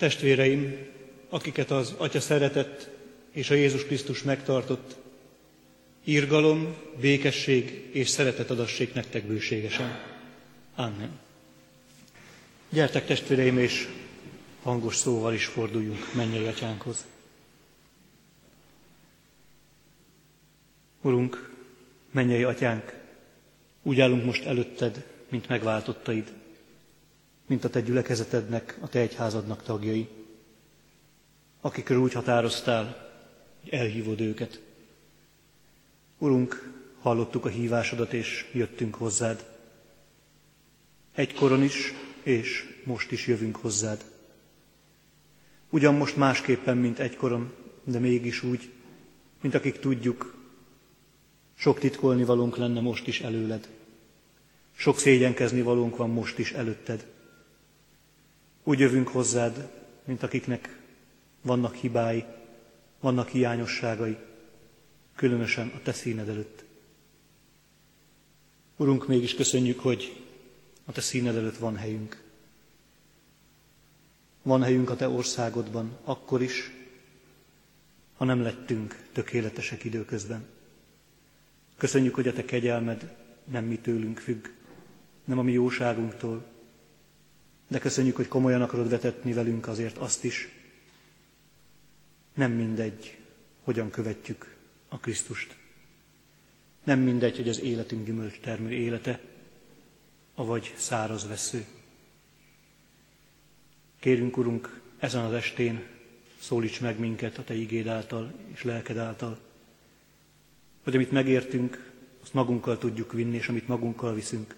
Testvéreim, 0.00 0.86
akiket 1.28 1.70
az 1.70 1.94
Atya 1.96 2.20
szeretett 2.20 2.88
és 3.30 3.50
a 3.50 3.54
Jézus 3.54 3.84
Krisztus 3.84 4.22
megtartott, 4.22 4.96
írgalom, 6.04 6.74
békesség 7.00 7.88
és 7.92 8.08
szeretet 8.08 8.50
adassék 8.50 8.94
nektek 8.94 9.24
bőségesen. 9.26 10.00
Amen. 10.74 11.18
Gyertek 12.68 13.06
testvéreim, 13.06 13.58
és 13.58 13.88
hangos 14.62 14.96
szóval 14.96 15.34
is 15.34 15.44
forduljunk 15.44 16.14
mennyei 16.14 16.46
atyánkhoz. 16.46 17.06
Urunk, 21.00 21.52
mennyei 22.10 22.42
atyánk, 22.42 22.94
úgy 23.82 24.00
állunk 24.00 24.24
most 24.24 24.44
előtted, 24.44 25.06
mint 25.28 25.48
megváltottaid, 25.48 26.32
mint 27.50 27.64
a 27.64 27.68
te 27.70 27.80
gyülekezetednek, 27.80 28.78
a 28.80 28.88
te 28.88 28.98
egyházadnak 28.98 29.62
tagjai, 29.62 30.08
akikről 31.60 31.98
úgy 31.98 32.12
határoztál, 32.12 33.10
hogy 33.60 33.72
elhívod 33.72 34.20
őket. 34.20 34.60
Urunk, 36.18 36.72
hallottuk 37.00 37.44
a 37.44 37.48
hívásodat, 37.48 38.12
és 38.12 38.50
jöttünk 38.52 38.94
hozzád. 38.94 39.44
Egykoron 41.14 41.62
is, 41.62 41.92
és 42.22 42.78
most 42.84 43.10
is 43.10 43.26
jövünk 43.26 43.56
hozzád. 43.56 44.04
Ugyan 45.70 45.94
most 45.94 46.16
másképpen, 46.16 46.76
mint 46.76 46.98
egykoron, 46.98 47.52
de 47.84 47.98
mégis 47.98 48.42
úgy, 48.42 48.70
mint 49.40 49.54
akik 49.54 49.78
tudjuk, 49.78 50.34
sok 51.54 51.78
titkolni 51.78 52.24
valónk 52.24 52.56
lenne 52.56 52.80
most 52.80 53.06
is 53.06 53.20
előled. 53.20 53.68
Sok 54.76 54.98
szégyenkezni 54.98 55.62
valónk 55.62 55.96
van 55.96 56.10
most 56.10 56.38
is 56.38 56.52
előtted. 56.52 57.18
Úgy 58.70 58.78
jövünk 58.78 59.08
hozzád, 59.08 59.70
mint 60.04 60.22
akiknek 60.22 60.78
vannak 61.42 61.74
hibái, 61.74 62.24
vannak 63.00 63.28
hiányosságai, 63.28 64.16
különösen 65.16 65.72
a 65.74 65.82
te 65.82 65.92
színed 65.92 66.28
előtt. 66.28 66.64
Urunk, 68.76 69.06
mégis 69.08 69.34
köszönjük, 69.34 69.80
hogy 69.80 70.24
a 70.84 70.92
te 70.92 71.00
színed 71.00 71.36
előtt 71.36 71.56
van 71.56 71.76
helyünk. 71.76 72.22
Van 74.42 74.62
helyünk 74.62 74.90
a 74.90 74.96
te 74.96 75.08
országodban, 75.08 75.98
akkor 76.04 76.42
is, 76.42 76.70
ha 78.16 78.24
nem 78.24 78.42
lettünk 78.42 79.06
tökéletesek 79.12 79.84
időközben. 79.84 80.44
Köszönjük, 81.76 82.14
hogy 82.14 82.28
a 82.28 82.32
te 82.32 82.44
kegyelmed 82.44 83.16
nem 83.44 83.64
mi 83.64 83.78
tőlünk 83.78 84.18
függ, 84.18 84.46
nem 85.24 85.38
a 85.38 85.42
mi 85.42 85.52
jóságunktól, 85.52 86.58
de 87.70 87.78
köszönjük, 87.78 88.16
hogy 88.16 88.28
komolyan 88.28 88.62
akarod 88.62 88.88
vetetni 88.88 89.32
velünk 89.32 89.68
azért 89.68 89.98
azt 89.98 90.24
is, 90.24 90.48
nem 92.34 92.52
mindegy, 92.52 93.18
hogyan 93.62 93.90
követjük 93.90 94.56
a 94.88 94.98
Krisztust. 94.98 95.56
Nem 96.84 97.00
mindegy, 97.00 97.36
hogy 97.36 97.48
az 97.48 97.60
életünk 97.60 98.06
gyümölcs 98.06 98.40
termő 98.40 98.70
élete, 98.70 99.20
avagy 100.34 100.74
száraz 100.76 101.28
vesző. 101.28 101.64
Kérünk, 103.98 104.36
Urunk, 104.36 104.80
ezen 104.98 105.24
az 105.24 105.32
estén 105.32 105.86
szólíts 106.40 106.80
meg 106.80 106.98
minket 106.98 107.38
a 107.38 107.44
Te 107.44 107.54
igéd 107.54 107.86
által 107.86 108.32
és 108.52 108.62
lelked 108.62 108.96
által, 108.96 109.38
hogy 110.82 110.94
amit 110.94 111.10
megértünk, 111.10 111.92
azt 112.22 112.34
magunkkal 112.34 112.78
tudjuk 112.78 113.12
vinni, 113.12 113.36
és 113.36 113.48
amit 113.48 113.68
magunkkal 113.68 114.14
viszünk, 114.14 114.56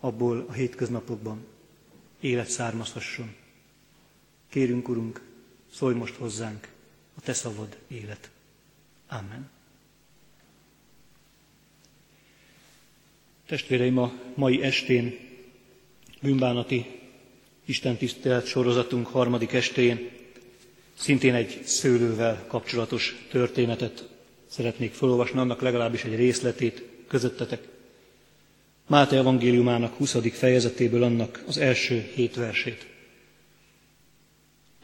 abból 0.00 0.44
a 0.48 0.52
hétköznapokban 0.52 1.46
élet 2.22 2.48
származhasson. 2.48 3.34
Kérünk, 4.48 4.88
Urunk, 4.88 5.20
szólj 5.72 5.94
most 5.94 6.14
hozzánk, 6.14 6.68
a 7.16 7.20
Te 7.20 7.32
szavad 7.32 7.76
élet. 7.88 8.30
Amen. 9.08 9.50
Testvéreim, 13.46 13.98
a 13.98 14.12
mai 14.34 14.62
estén 14.62 15.18
bűnbánati 16.20 17.00
istentisztelet 17.64 18.46
sorozatunk 18.46 19.06
harmadik 19.06 19.52
estén 19.52 20.10
szintén 20.94 21.34
egy 21.34 21.62
szőlővel 21.64 22.44
kapcsolatos 22.46 23.26
történetet 23.30 24.08
szeretnék 24.48 24.92
felolvasni, 24.92 25.38
annak 25.38 25.60
legalábbis 25.60 26.04
egy 26.04 26.14
részletét 26.16 26.82
közöttetek. 27.08 27.68
Máté 28.92 29.16
evangéliumának 29.16 29.94
20. 29.96 30.16
fejezetéből 30.32 31.02
annak 31.02 31.44
az 31.46 31.58
első 31.58 32.10
hét 32.14 32.34
versét. 32.36 32.86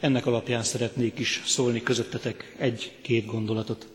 Ennek 0.01 0.27
alapján 0.27 0.63
szeretnék 0.63 1.19
is 1.19 1.43
szólni 1.47 1.83
közöttetek 1.83 2.55
egy-két 2.59 3.27
gondolatot. 3.27 3.87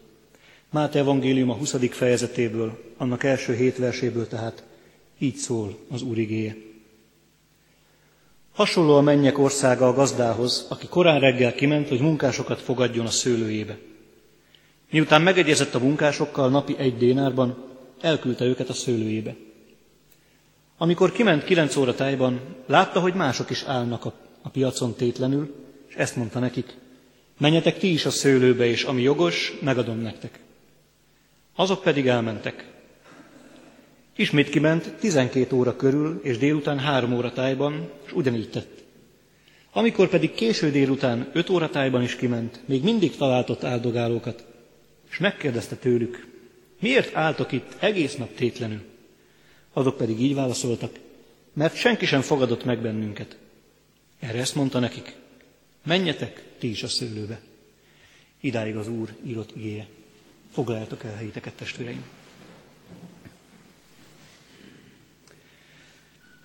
Máté 0.70 1.00
evangélium 1.00 1.50
a 1.50 1.54
20. 1.54 1.76
fejezetéből, 1.90 2.94
annak 2.98 3.24
első 3.24 3.56
hét 3.56 3.78
verséből 3.78 4.28
tehát 4.28 4.64
így 5.20 5.36
szól 5.36 5.78
az 5.90 6.02
Úr 6.02 6.18
igéje. 6.18 6.56
Hasonló 8.52 8.96
a 8.96 9.02
mennyek 9.02 9.38
országa 9.38 9.88
a 9.88 9.94
gazdához, 9.94 10.66
aki 10.70 10.88
korán 10.88 11.20
reggel 11.20 11.54
kiment, 11.54 11.88
hogy 11.88 12.00
munkásokat 12.00 12.62
fogadjon 12.62 13.06
a 13.06 13.10
szőlőjébe. 13.10 13.78
Miután 14.92 15.22
megegyezett 15.22 15.74
a 15.74 15.80
munkásokkal 15.80 16.50
napi 16.50 16.76
egy 16.78 16.98
dénárban, 16.98 17.58
elküldte 18.02 18.46
őket 18.46 18.70
a 18.70 18.74
szőlőjébe. 18.74 19.36
Amikor 20.84 21.12
kiment 21.12 21.44
kilenc 21.44 21.76
óra 21.76 21.96
tájban, 21.96 22.42
látta, 22.66 23.00
hogy 23.00 23.14
mások 23.14 23.50
is 23.50 23.64
állnak 23.64 24.06
a, 24.42 24.50
piacon 24.50 24.94
tétlenül, 24.94 25.56
és 25.88 25.96
ezt 25.96 26.16
mondta 26.16 26.40
nekik, 26.40 26.74
menjetek 27.38 27.78
ti 27.78 27.92
is 27.92 28.06
a 28.06 28.10
szőlőbe, 28.10 28.66
és 28.66 28.84
ami 28.84 29.02
jogos, 29.02 29.54
megadom 29.62 30.00
nektek. 30.00 30.40
Azok 31.56 31.82
pedig 31.82 32.08
elmentek. 32.08 32.68
Ismét 34.16 34.50
kiment 34.50 34.94
12 35.00 35.56
óra 35.56 35.76
körül, 35.76 36.20
és 36.24 36.38
délután 36.38 36.80
három 36.80 37.14
óra 37.14 37.32
tájban, 37.32 37.90
és 38.06 38.14
ugyanígy 38.14 38.50
tett. 38.50 38.84
Amikor 39.72 40.08
pedig 40.08 40.34
késő 40.34 40.72
délután 40.72 41.30
öt 41.34 41.50
óra 41.50 41.70
tájban 41.70 42.02
is 42.02 42.16
kiment, 42.16 42.60
még 42.66 42.84
mindig 42.84 43.16
találtott 43.16 43.64
áldogálókat, 43.64 44.46
és 45.12 45.18
megkérdezte 45.18 45.76
tőlük, 45.76 46.28
miért 46.80 47.16
álltok 47.16 47.52
itt 47.52 47.76
egész 47.80 48.16
nap 48.16 48.36
tétlenül? 48.36 48.92
Azok 49.74 49.98
pedig 49.98 50.22
így 50.22 50.36
válaszoltak, 50.36 51.00
mert 51.54 51.76
senki 51.76 52.06
sem 52.06 52.22
fogadott 52.22 52.64
meg 52.64 52.82
bennünket. 52.82 53.38
Erre 54.20 54.40
ezt 54.40 54.56
mondta 54.56 54.80
nekik, 54.80 55.16
menjetek 55.84 56.44
ti 56.58 56.70
is 56.70 56.84
a 56.84 56.88
szőlőbe. 56.88 57.42
Idáig 58.40 58.76
az 58.76 58.88
Úr 58.88 59.16
írott 59.26 59.56
igéje. 59.56 59.88
Foglaljátok 60.52 61.04
el 61.04 61.16
helyiteket, 61.16 61.54
testvéreim. 61.54 62.04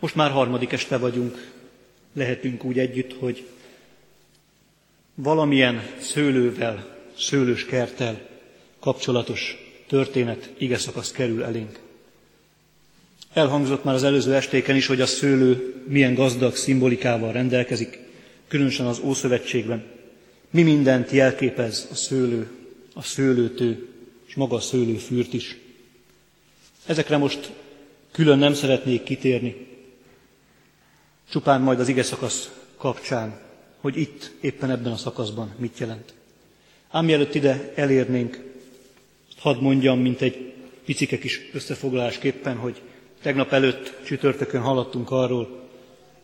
Most 0.01 0.15
már 0.15 0.31
harmadik 0.31 0.73
este 0.73 0.97
vagyunk, 0.99 1.53
lehetünk 2.13 2.65
úgy 2.65 2.79
együtt, 2.79 3.13
hogy 3.19 3.47
valamilyen 5.15 5.83
szőlővel, 6.01 6.97
szőlős 7.17 7.65
kerttel 7.65 8.29
kapcsolatos 8.79 9.57
történet, 9.87 10.51
ige 10.59 10.79
szakasz 10.79 11.13
kerül 11.13 11.45
elénk. 11.45 11.88
Elhangzott 13.39 13.85
már 13.85 13.95
az 13.95 14.03
előző 14.05 14.35
estéken 14.35 14.77
is, 14.77 14.87
hogy 14.87 15.01
a 15.01 15.07
szőlő 15.07 15.83
milyen 15.89 16.15
gazdag 16.15 16.57
szimbolikával 16.57 17.33
rendelkezik, 17.33 17.99
különösen 18.49 18.87
az 18.87 19.01
Ószövetségben. 19.05 19.85
Mi 20.51 20.63
mindent 20.63 21.11
jelképez 21.11 21.89
a 21.91 21.95
szőlő, 21.95 22.51
a 22.95 23.03
szőlőtő 23.03 23.89
és 24.27 24.35
maga 24.35 24.57
a 24.57 24.61
szőlőfürt 24.61 25.33
is. 25.33 25.57
Ezekre 26.87 27.17
most 27.17 27.53
külön 28.13 28.39
nem 28.39 28.55
szeretnék 28.55 29.03
kitérni, 29.03 29.67
csupán 31.31 31.61
majd 31.61 31.81
az 31.81 31.89
ige 31.89 32.03
szakasz 32.03 32.51
kapcsán, 32.77 33.41
hogy 33.81 33.97
itt, 33.97 34.33
éppen 34.41 34.71
ebben 34.71 34.93
a 34.93 34.97
szakaszban 34.97 35.55
mit 35.59 35.79
jelent. 35.79 36.15
Ám 36.91 37.05
mielőtt 37.05 37.35
ide 37.35 37.73
elérnénk, 37.75 38.45
hadd 39.37 39.61
mondjam, 39.61 40.01
mint 40.01 40.21
egy 40.21 40.53
picike 40.85 41.19
kis 41.19 41.41
összefoglalásképpen, 41.53 42.57
hogy 42.57 42.81
tegnap 43.23 43.53
előtt 43.53 44.01
csütörtökön 44.05 44.61
hallottunk 44.61 45.11
arról, 45.11 45.67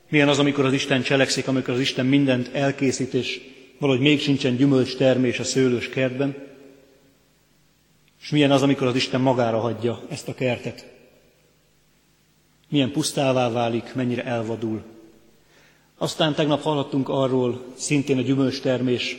milyen 0.09 0.29
az, 0.29 0.39
amikor 0.39 0.65
az 0.65 0.73
Isten 0.73 1.03
cselekszik, 1.03 1.49
amikor 1.49 1.75
az 1.75 1.81
Isten 1.81 2.07
mindent 2.07 2.51
elkészít, 2.53 3.15
és 3.15 3.41
valahogy 3.79 4.03
még 4.03 4.21
sincsen 4.21 4.57
gyümölcs 4.57 4.97
termés 4.97 5.39
a 5.39 5.45
szőlős 5.45 5.89
kertben, 5.89 6.37
és 8.21 8.31
milyen 8.31 8.51
az, 8.51 8.63
amikor 8.63 8.87
az 8.87 8.95
Isten 8.95 9.21
magára 9.21 9.61
hagyja 9.61 10.03
ezt 10.09 10.29
a 10.29 10.35
kertet. 10.35 10.93
Milyen 12.69 12.91
pusztává 12.91 13.51
válik, 13.51 13.95
mennyire 13.95 14.25
elvadul. 14.25 14.83
Aztán 15.99 16.35
tegnap 16.35 16.63
hallottunk 16.63 17.09
arról, 17.09 17.65
szintén 17.75 18.19
a 18.19 18.23
gyümölcs 18.23 18.61
termés 18.61 19.17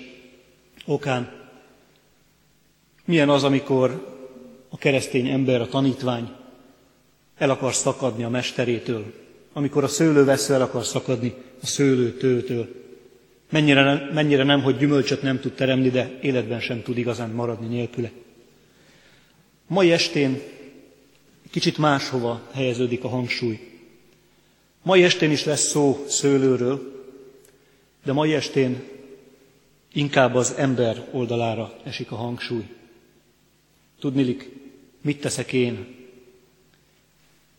okán, 0.86 1.31
milyen 3.06 3.30
az, 3.30 3.44
amikor 3.44 4.16
a 4.69 4.77
keresztény 4.77 5.27
ember, 5.27 5.62
a 5.62 5.68
tanítvány 5.68 6.35
el 7.38 7.50
akar 7.50 7.74
szakadni 7.74 8.24
a 8.24 8.30
mesterétől, 8.30 9.14
amikor 9.54 9.84
a 9.84 9.88
szőlővesző 9.88 10.54
el 10.54 10.62
akar 10.62 10.86
szakadni 10.86 11.34
a 11.62 11.66
szőlőtőtől, 11.66 12.84
Mennyire, 13.50 14.10
mennyire 14.14 14.44
nem, 14.44 14.62
hogy 14.62 14.78
gyümölcsöt 14.78 15.22
nem 15.22 15.40
tud 15.40 15.54
teremni, 15.54 15.90
de 15.90 16.18
életben 16.22 16.60
sem 16.60 16.82
tud 16.84 16.98
igazán 16.98 17.30
maradni 17.30 17.68
nélküle. 17.68 18.12
Mai 19.68 19.92
estén 19.92 20.42
kicsit 21.52 21.78
máshova 21.78 22.42
helyeződik 22.54 23.04
a 23.04 23.08
hangsúly. 23.08 23.60
Mai 24.82 25.04
estén 25.04 25.32
is 25.32 25.44
lesz 25.44 25.68
szó 25.68 26.06
szőlőről, 26.08 27.04
de 28.04 28.14
mai 28.14 28.34
estén 28.34 28.84
inkább 29.94 30.36
az 30.36 30.54
ember 30.58 31.08
oldalára 31.12 31.74
esik 31.84 32.12
a 32.12 32.16
hangsúly. 32.16 32.66
Tudnilik, 34.00 34.50
mit 35.02 35.22
teszek 35.22 35.54
én, 35.54 35.96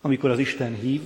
amikor 0.06 0.30
az 0.30 0.38
Isten 0.38 0.74
hív, 0.74 1.00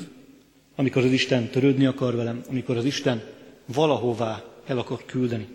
amikor 0.77 1.05
az 1.05 1.11
Isten 1.11 1.49
törődni 1.49 1.87
akar 1.87 2.17
velem, 2.17 2.43
amikor 2.49 2.77
az 2.77 2.85
Isten 2.85 3.23
valahová 3.67 4.45
el 4.67 4.79
akar 4.79 5.05
küldeni. 5.05 5.47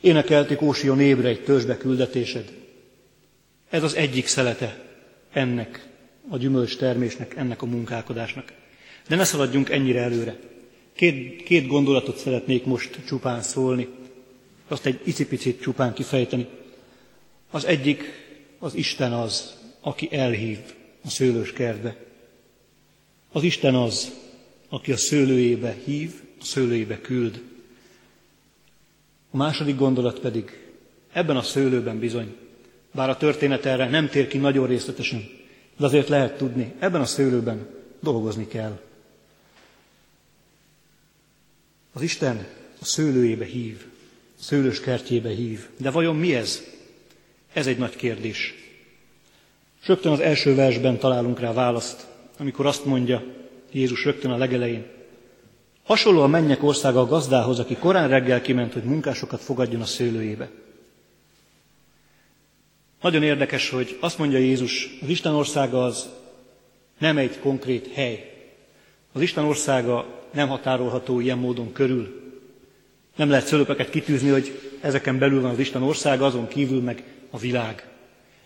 Énekelték 0.00 0.62
Ósion 0.62 1.00
ébre 1.00 1.28
egy 1.28 1.44
törzsbe 1.44 1.76
küldetésed. 1.76 2.52
Ez 3.70 3.82
az 3.82 3.94
egyik 3.94 4.26
szelete 4.26 4.84
ennek 5.32 5.88
a 6.28 6.36
gyümölcs 6.36 6.76
termésnek, 6.76 7.36
ennek 7.36 7.62
a 7.62 7.66
munkálkodásnak. 7.66 8.52
De 9.08 9.16
ne 9.16 9.24
szaladjunk 9.24 9.70
ennyire 9.70 10.00
előre. 10.00 10.38
Két, 10.94 11.42
két 11.42 11.66
gondolatot 11.66 12.16
szeretnék 12.16 12.64
most 12.64 12.98
csupán 13.06 13.42
szólni, 13.42 13.88
azt 14.68 14.86
egy 14.86 15.00
icipicit 15.04 15.60
csupán 15.60 15.92
kifejteni. 15.92 16.46
Az 17.50 17.64
egyik, 17.64 18.02
az 18.58 18.74
Isten 18.74 19.12
az, 19.12 19.56
aki 19.80 20.08
elhív 20.10 20.58
a 21.04 21.08
szőlős 21.08 21.52
kertbe. 21.52 22.06
Az 23.32 23.42
Isten 23.42 23.74
az, 23.74 24.12
aki 24.68 24.92
a 24.92 24.96
szőlőjébe 24.96 25.76
hív, 25.84 26.12
a 26.40 26.44
szőlőjébe 26.44 27.00
küld. 27.00 27.42
A 29.30 29.36
második 29.36 29.76
gondolat 29.76 30.18
pedig, 30.18 30.68
ebben 31.12 31.36
a 31.36 31.42
szőlőben 31.42 31.98
bizony, 31.98 32.36
bár 32.94 33.08
a 33.08 33.16
történet 33.16 33.64
erre 33.64 33.88
nem 33.88 34.08
tér 34.08 34.26
ki 34.26 34.38
nagyon 34.38 34.66
részletesen, 34.66 35.28
de 35.76 35.86
azért 35.86 36.08
lehet 36.08 36.36
tudni, 36.36 36.72
ebben 36.78 37.00
a 37.00 37.06
szőlőben 37.06 37.66
dolgozni 38.00 38.46
kell. 38.46 38.80
Az 41.92 42.02
Isten 42.02 42.46
a 42.80 42.84
szőlőjébe 42.84 43.44
hív, 43.44 43.84
a 44.38 44.42
szőlős 44.42 44.80
kertjébe 44.80 45.30
hív. 45.30 45.66
De 45.76 45.90
vajon 45.90 46.16
mi 46.16 46.34
ez? 46.34 46.62
Ez 47.52 47.66
egy 47.66 47.78
nagy 47.78 47.96
kérdés. 47.96 48.54
Rögtön 49.84 50.12
az 50.12 50.20
első 50.20 50.54
versben 50.54 50.98
találunk 50.98 51.40
rá 51.40 51.52
választ, 51.52 52.06
amikor 52.38 52.66
azt 52.66 52.84
mondja 52.84 53.22
Jézus 53.72 54.04
rögtön 54.04 54.30
a 54.30 54.36
legelején. 54.36 54.86
Hasonló 55.84 56.22
a 56.22 56.26
mennyek 56.26 56.62
országa 56.62 57.00
a 57.00 57.06
gazdához, 57.06 57.58
aki 57.58 57.76
korán 57.76 58.08
reggel 58.08 58.40
kiment, 58.40 58.72
hogy 58.72 58.82
munkásokat 58.82 59.40
fogadjon 59.40 59.80
a 59.80 59.84
szőlőjébe. 59.84 60.50
Nagyon 63.00 63.22
érdekes, 63.22 63.70
hogy 63.70 63.96
azt 64.00 64.18
mondja 64.18 64.38
Jézus, 64.38 64.98
az 65.02 65.08
Isten 65.08 65.34
országa 65.34 65.84
az 65.84 66.08
nem 66.98 67.16
egy 67.16 67.38
konkrét 67.38 67.92
hely. 67.94 68.32
Az 69.12 69.20
Isten 69.20 69.44
országa 69.44 70.06
nem 70.32 70.48
határolható 70.48 71.20
ilyen 71.20 71.38
módon 71.38 71.72
körül. 71.72 72.32
Nem 73.16 73.30
lehet 73.30 73.46
szölöpeket 73.46 73.90
kitűzni, 73.90 74.28
hogy 74.28 74.60
ezeken 74.80 75.18
belül 75.18 75.40
van 75.40 75.50
az 75.50 75.58
Isten 75.58 75.82
országa, 75.82 76.26
azon 76.26 76.48
kívül 76.48 76.80
meg 76.80 77.02
a 77.30 77.38
világ. 77.38 77.88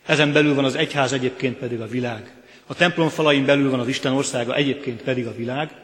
Ezen 0.06 0.32
belül 0.32 0.54
van 0.54 0.64
az 0.64 0.74
egyház, 0.74 1.12
egyébként 1.12 1.56
pedig 1.56 1.80
a 1.80 1.86
világ. 1.86 2.41
A 2.72 2.74
templom 2.74 3.08
falain 3.08 3.44
belül 3.44 3.70
van 3.70 3.80
az 3.80 3.88
Isten 3.88 4.12
országa, 4.12 4.54
egyébként 4.54 5.02
pedig 5.02 5.26
a 5.26 5.34
világ. 5.34 5.74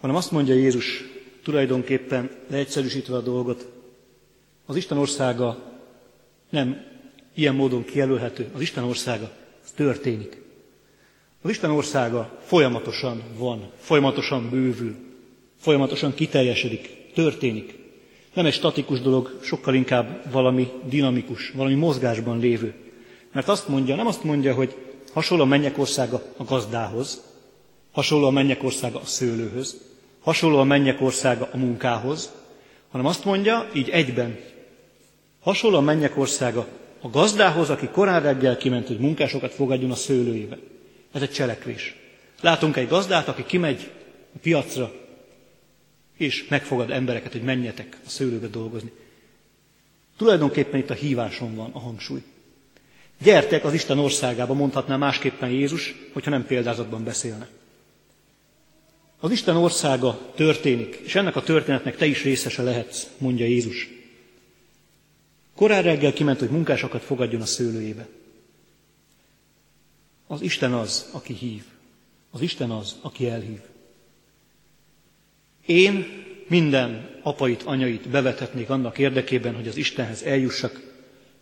Hanem 0.00 0.16
azt 0.16 0.30
mondja 0.30 0.54
Jézus, 0.54 1.04
tulajdonképpen 1.42 2.30
leegyszerűsítve 2.50 3.16
a 3.16 3.20
dolgot, 3.20 3.66
az 4.66 4.76
Isten 4.76 4.98
országa 4.98 5.58
nem 6.50 6.84
ilyen 7.34 7.54
módon 7.54 7.84
kijelölhető. 7.84 8.48
Az 8.54 8.60
Isten 8.60 8.84
országa, 8.84 9.30
az 9.64 9.70
történik. 9.70 10.42
Az 11.42 11.50
Isten 11.50 11.70
országa 11.70 12.38
folyamatosan 12.44 13.22
van, 13.36 13.70
folyamatosan 13.78 14.50
bővül, 14.50 14.94
folyamatosan 15.60 16.14
kiteljesedik, 16.14 17.12
történik. 17.14 17.78
Nem 18.34 18.46
egy 18.46 18.54
statikus 18.54 19.00
dolog, 19.00 19.38
sokkal 19.42 19.74
inkább 19.74 20.30
valami 20.30 20.68
dinamikus, 20.88 21.50
valami 21.50 21.74
mozgásban 21.74 22.38
lévő. 22.38 22.74
Mert 23.32 23.48
azt 23.48 23.68
mondja, 23.68 23.94
nem 23.94 24.06
azt 24.06 24.24
mondja, 24.24 24.54
hogy 24.54 24.74
hasonló 25.16 25.42
a 25.42 25.46
mennyek 25.46 25.78
országa 25.78 26.22
a 26.36 26.44
gazdához, 26.44 27.22
hasonló 27.92 28.26
a 28.26 28.30
mennyek 28.30 28.62
országa 28.62 29.00
a 29.00 29.04
szőlőhöz, 29.04 29.80
hasonló 30.20 30.58
a 30.58 30.64
mennyek 30.64 31.00
országa 31.00 31.48
a 31.52 31.56
munkához, 31.56 32.32
hanem 32.90 33.06
azt 33.06 33.24
mondja, 33.24 33.68
így 33.74 33.88
egyben, 33.88 34.38
hasonló 35.40 35.76
a 35.76 35.80
mennyek 35.80 36.16
országa 36.18 36.66
a 37.00 37.08
gazdához, 37.08 37.70
aki 37.70 37.88
korán 37.88 38.22
reggel 38.22 38.56
kiment, 38.56 38.86
hogy 38.86 38.98
munkásokat 38.98 39.52
fogadjon 39.52 39.90
a 39.90 39.94
szőlőjébe. 39.94 40.58
Ez 41.12 41.22
egy 41.22 41.32
cselekvés. 41.32 41.96
Látunk 42.40 42.76
egy 42.76 42.88
gazdát, 42.88 43.28
aki 43.28 43.44
kimegy 43.44 43.90
a 44.34 44.38
piacra, 44.42 44.92
és 46.16 46.46
megfogad 46.48 46.90
embereket, 46.90 47.32
hogy 47.32 47.42
menjetek 47.42 47.98
a 48.06 48.08
szőlőbe 48.08 48.46
dolgozni. 48.46 48.92
Tulajdonképpen 50.16 50.80
itt 50.80 50.90
a 50.90 50.94
híváson 50.94 51.54
van 51.54 51.70
a 51.72 51.78
hangsúly. 51.78 52.22
Gyertek 53.22 53.64
az 53.64 53.74
Isten 53.74 53.98
országába, 53.98 54.54
mondhatná 54.54 54.96
másképpen 54.96 55.50
Jézus, 55.50 55.94
hogyha 56.12 56.30
nem 56.30 56.46
példázatban 56.46 57.04
beszélne. 57.04 57.48
Az 59.20 59.30
Isten 59.30 59.56
országa 59.56 60.32
történik, 60.34 60.94
és 60.94 61.14
ennek 61.14 61.36
a 61.36 61.42
történetnek 61.42 61.96
te 61.96 62.06
is 62.06 62.22
részese 62.22 62.62
lehetsz, 62.62 63.06
mondja 63.18 63.46
Jézus. 63.46 63.88
Korán 65.54 65.82
reggel 65.82 66.12
kiment, 66.12 66.38
hogy 66.38 66.50
munkásokat 66.50 67.02
fogadjon 67.02 67.40
a 67.40 67.46
szőlőjébe. 67.46 68.06
Az 70.26 70.40
Isten 70.40 70.72
az, 70.72 71.08
aki 71.12 71.32
hív. 71.32 71.62
Az 72.30 72.40
Isten 72.40 72.70
az, 72.70 72.96
aki 73.00 73.28
elhív. 73.28 73.60
Én 75.66 76.24
minden 76.48 77.20
apait, 77.22 77.62
anyait 77.62 78.08
bevethetnék 78.08 78.70
annak 78.70 78.98
érdekében, 78.98 79.54
hogy 79.54 79.68
az 79.68 79.76
Istenhez 79.76 80.22
eljussak, 80.22 80.80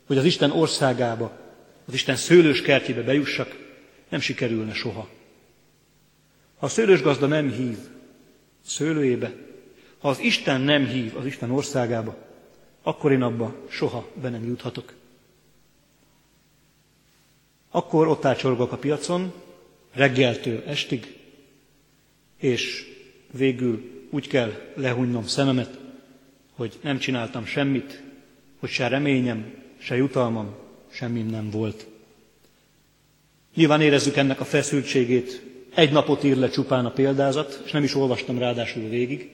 hogy 0.07 0.19
az 0.19 0.25
Isten 0.25 0.51
országába, 0.51 1.44
az 1.87 1.95
Isten 1.95 2.17
szőlős 2.17 2.63
kertjébe 2.63 3.03
bejussak, 3.03 3.59
nem 4.09 4.21
sikerülne 4.21 4.75
soha. 4.75 5.09
Ha 6.59 6.67
a 6.67 6.69
szőlős 6.69 7.03
gazda 7.03 7.27
nem 7.27 7.51
hív 7.51 7.77
szőlőjébe, 8.67 9.35
ha 9.99 10.09
az 10.09 10.19
Isten 10.19 10.61
nem 10.61 10.87
hív 10.87 11.17
az 11.17 11.27
Isten 11.27 11.51
országába, 11.51 12.17
akkor 12.83 13.13
én 13.13 13.23
abba 13.23 13.55
soha 13.69 14.09
be 14.21 14.29
nem 14.29 14.45
juthatok. 14.45 14.93
Akkor 17.71 18.09
ott 18.09 18.25
ácsorgok 18.25 18.73
a 18.73 18.77
piacon, 18.77 19.33
reggeltől 19.93 20.63
estig, 20.67 21.17
és 22.37 22.93
végül 23.31 24.07
úgy 24.11 24.29
kell 24.29 24.53
lehúnynom 24.75 25.27
szememet, 25.27 25.79
hogy 26.53 26.79
nem 26.83 26.99
csináltam 26.99 27.45
semmit, 27.45 28.03
hogy 28.59 28.69
se 28.69 28.89
reményem, 28.89 29.55
se 29.79 29.97
jutalmam, 29.97 30.55
semmim 30.95 31.27
nem 31.27 31.51
volt. 31.51 31.87
Nyilván 33.55 33.81
érezzük 33.81 34.17
ennek 34.17 34.41
a 34.41 34.45
feszültségét. 34.45 35.43
Egy 35.75 35.93
napot 35.93 36.25
ír 36.25 36.37
le 36.37 36.49
csupán 36.49 36.87
a 36.87 36.91
példázat, 36.91 37.63
és 37.65 37.71
nem 37.71 37.83
is 37.83 37.95
olvastam 37.95 38.39
ráadásul 38.39 38.89
végig. 38.89 39.31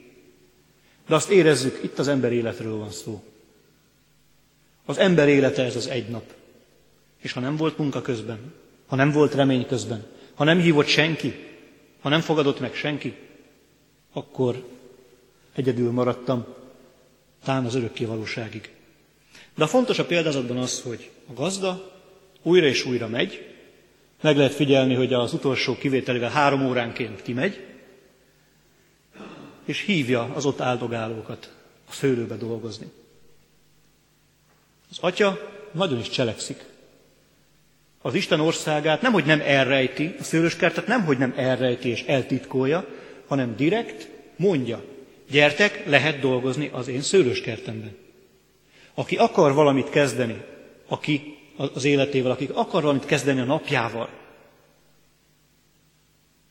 De 1.06 1.14
azt 1.14 1.30
érezzük, 1.30 1.80
itt 1.82 1.98
az 1.98 2.08
ember 2.08 2.32
életről 2.32 2.76
van 2.76 2.90
szó. 2.90 3.22
Az 4.84 4.98
ember 4.98 5.28
élete 5.28 5.62
ez 5.64 5.76
az 5.76 5.86
egy 5.86 6.08
nap. 6.08 6.32
És 7.18 7.32
ha 7.32 7.40
nem 7.40 7.56
volt 7.56 7.78
munka 7.78 8.02
közben, 8.02 8.52
ha 8.86 8.96
nem 8.96 9.10
volt 9.10 9.34
remény 9.34 9.66
közben, 9.66 10.06
ha 10.34 10.44
nem 10.44 10.60
hívott 10.60 10.86
senki, 10.86 11.34
ha 12.00 12.08
nem 12.08 12.20
fogadott 12.20 12.60
meg 12.60 12.74
senki, 12.74 13.16
akkor 14.12 14.64
egyedül 15.52 15.90
maradtam, 15.90 16.46
tán 17.44 17.64
az 17.64 17.74
örökké 17.74 18.04
valóságig. 18.04 18.70
De 19.60 19.66
a 19.66 19.68
fontos 19.68 19.98
a 19.98 20.04
példázatban 20.04 20.56
az, 20.56 20.80
hogy 20.80 21.10
a 21.28 21.32
gazda 21.32 21.92
újra 22.42 22.66
és 22.66 22.84
újra 22.84 23.08
megy, 23.08 23.46
meg 24.20 24.36
lehet 24.36 24.54
figyelni, 24.54 24.94
hogy 24.94 25.12
az 25.12 25.32
utolsó 25.32 25.76
kivételével 25.76 26.30
három 26.30 26.66
óránként 26.66 27.22
kimegy, 27.22 27.64
és 29.64 29.80
hívja 29.80 30.32
az 30.34 30.44
ott 30.44 30.60
áldogálókat 30.60 31.52
a 31.88 31.92
szőlőbe 31.92 32.36
dolgozni. 32.36 32.90
Az 34.90 34.98
atya 35.00 35.50
nagyon 35.72 35.98
is 35.98 36.08
cselekszik. 36.08 36.64
Az 38.02 38.14
Isten 38.14 38.40
országát 38.40 39.02
nemhogy 39.02 39.24
nem 39.24 39.40
elrejti, 39.40 40.14
a 40.18 40.22
szőlőskertet 40.22 40.86
nemhogy 40.86 41.18
nem 41.18 41.34
elrejti 41.36 41.88
és 41.88 42.02
eltitkolja, 42.02 42.86
hanem 43.26 43.56
direkt 43.56 44.08
mondja, 44.36 44.84
gyertek, 45.30 45.86
lehet 45.86 46.20
dolgozni 46.20 46.70
az 46.72 46.88
én 46.88 47.02
szőlőskertemben. 47.02 48.08
Aki 48.94 49.16
akar 49.16 49.52
valamit 49.52 49.90
kezdeni, 49.90 50.44
aki 50.88 51.38
az 51.56 51.84
életével, 51.84 52.30
aki 52.30 52.48
akar 52.52 52.82
valamit 52.82 53.04
kezdeni 53.04 53.40
a 53.40 53.44
napjával, 53.44 54.08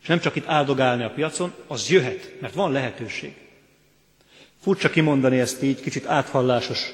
és 0.02 0.08
nem 0.08 0.20
csak 0.20 0.36
itt 0.36 0.48
áldogálni 0.48 1.04
a 1.04 1.10
piacon, 1.10 1.54
az 1.68 1.90
jöhet, 1.90 2.42
mert 2.42 2.54
van 2.54 2.72
lehetőség. 2.72 3.36
Furcsa 4.62 4.90
kimondani 4.90 5.40
ezt 5.40 5.64
így, 5.64 5.82
kicsit 5.82 6.06
áthallásos 6.06 6.94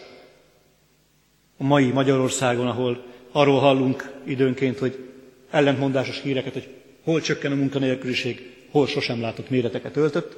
a 1.57 1.63
mai 1.63 1.91
Magyarországon, 1.91 2.67
ahol 2.67 3.05
arról 3.31 3.59
hallunk 3.59 4.13
időnként, 4.23 4.79
hogy 4.79 5.09
ellentmondásos 5.49 6.21
híreket, 6.21 6.53
hogy 6.53 6.69
hol 7.03 7.21
csökken 7.21 7.51
a 7.51 7.55
munkanélküliség, 7.55 8.53
hol 8.71 8.87
sosem 8.87 9.21
látott 9.21 9.49
méreteket 9.49 9.95
öltött, 9.95 10.37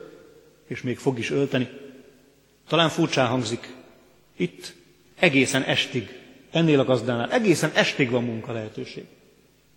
és 0.68 0.82
még 0.82 0.98
fog 0.98 1.20
is 1.20 1.32
ölteni. 1.32 1.70
Talán 2.68 2.90
furcsán 2.90 3.28
hangzik. 3.28 3.74
Itt 4.36 4.74
egészen 5.20 5.64
estig, 5.64 6.20
ennél 6.52 6.80
a 6.80 6.86
gazdánál, 6.86 7.32
egészen 7.32 7.72
estig 7.74 8.10
van 8.10 8.24
munka 8.24 8.52
lehetőség. 8.52 9.06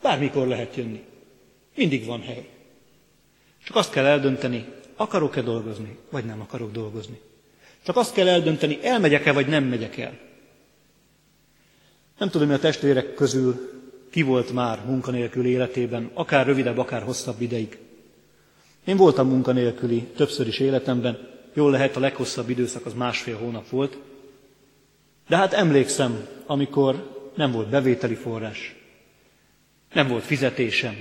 Bármikor 0.03 0.47
lehet 0.47 0.77
jönni. 0.77 1.05
Mindig 1.77 2.05
van 2.05 2.23
hely. 2.23 2.49
Csak 3.65 3.77
azt 3.77 3.93
kell 3.93 4.05
eldönteni, 4.05 4.65
akarok-e 4.97 5.43
dolgozni, 5.43 5.97
vagy 6.11 6.25
nem 6.25 6.41
akarok 6.41 6.73
dolgozni. 6.73 7.21
Csak 7.83 7.97
azt 7.97 8.13
kell 8.13 8.29
eldönteni, 8.29 8.79
elmegyek-e, 8.83 9.33
vagy 9.33 9.47
nem 9.47 9.65
megyek 9.65 9.97
el. 9.97 10.19
Nem 12.19 12.31
tudom, 12.31 12.47
hogy 12.47 12.57
a 12.57 12.61
testvérek 12.61 13.15
közül 13.15 13.71
ki 14.11 14.23
volt 14.23 14.53
már 14.53 14.85
munkanélkül 14.85 15.47
életében, 15.47 16.11
akár 16.15 16.47
rövidebb, 16.47 16.79
akár 16.79 17.03
hosszabb 17.03 17.41
ideig. 17.41 17.79
Én 18.85 18.97
voltam 18.97 19.29
munkanélküli 19.29 20.03
többször 20.17 20.47
is 20.47 20.59
életemben, 20.59 21.29
jól 21.55 21.71
lehet 21.71 21.97
a 21.97 22.01
leghosszabb 22.01 22.49
időszak 22.49 22.87
az 22.87 22.95
másfél 22.95 23.37
hónap 23.37 23.69
volt, 23.69 23.97
de 25.31 25.37
hát 25.37 25.53
emlékszem, 25.53 26.27
amikor 26.47 27.17
nem 27.35 27.53
volt 27.53 27.69
bevételi 27.69 28.15
forrás, 28.15 28.75
nem 29.93 30.09
volt 30.09 30.25
fizetésem, 30.25 30.97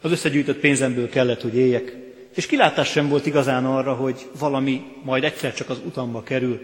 az 0.00 0.10
összegyűjtött 0.10 0.58
pénzemből 0.58 1.08
kellett, 1.08 1.40
hogy 1.40 1.56
éljek, 1.56 1.96
és 2.34 2.46
kilátás 2.46 2.88
sem 2.88 3.08
volt 3.08 3.26
igazán 3.26 3.66
arra, 3.66 3.94
hogy 3.94 4.30
valami 4.38 4.82
majd 5.02 5.24
egyszer 5.24 5.54
csak 5.54 5.70
az 5.70 5.80
utamba 5.86 6.22
kerül, 6.22 6.60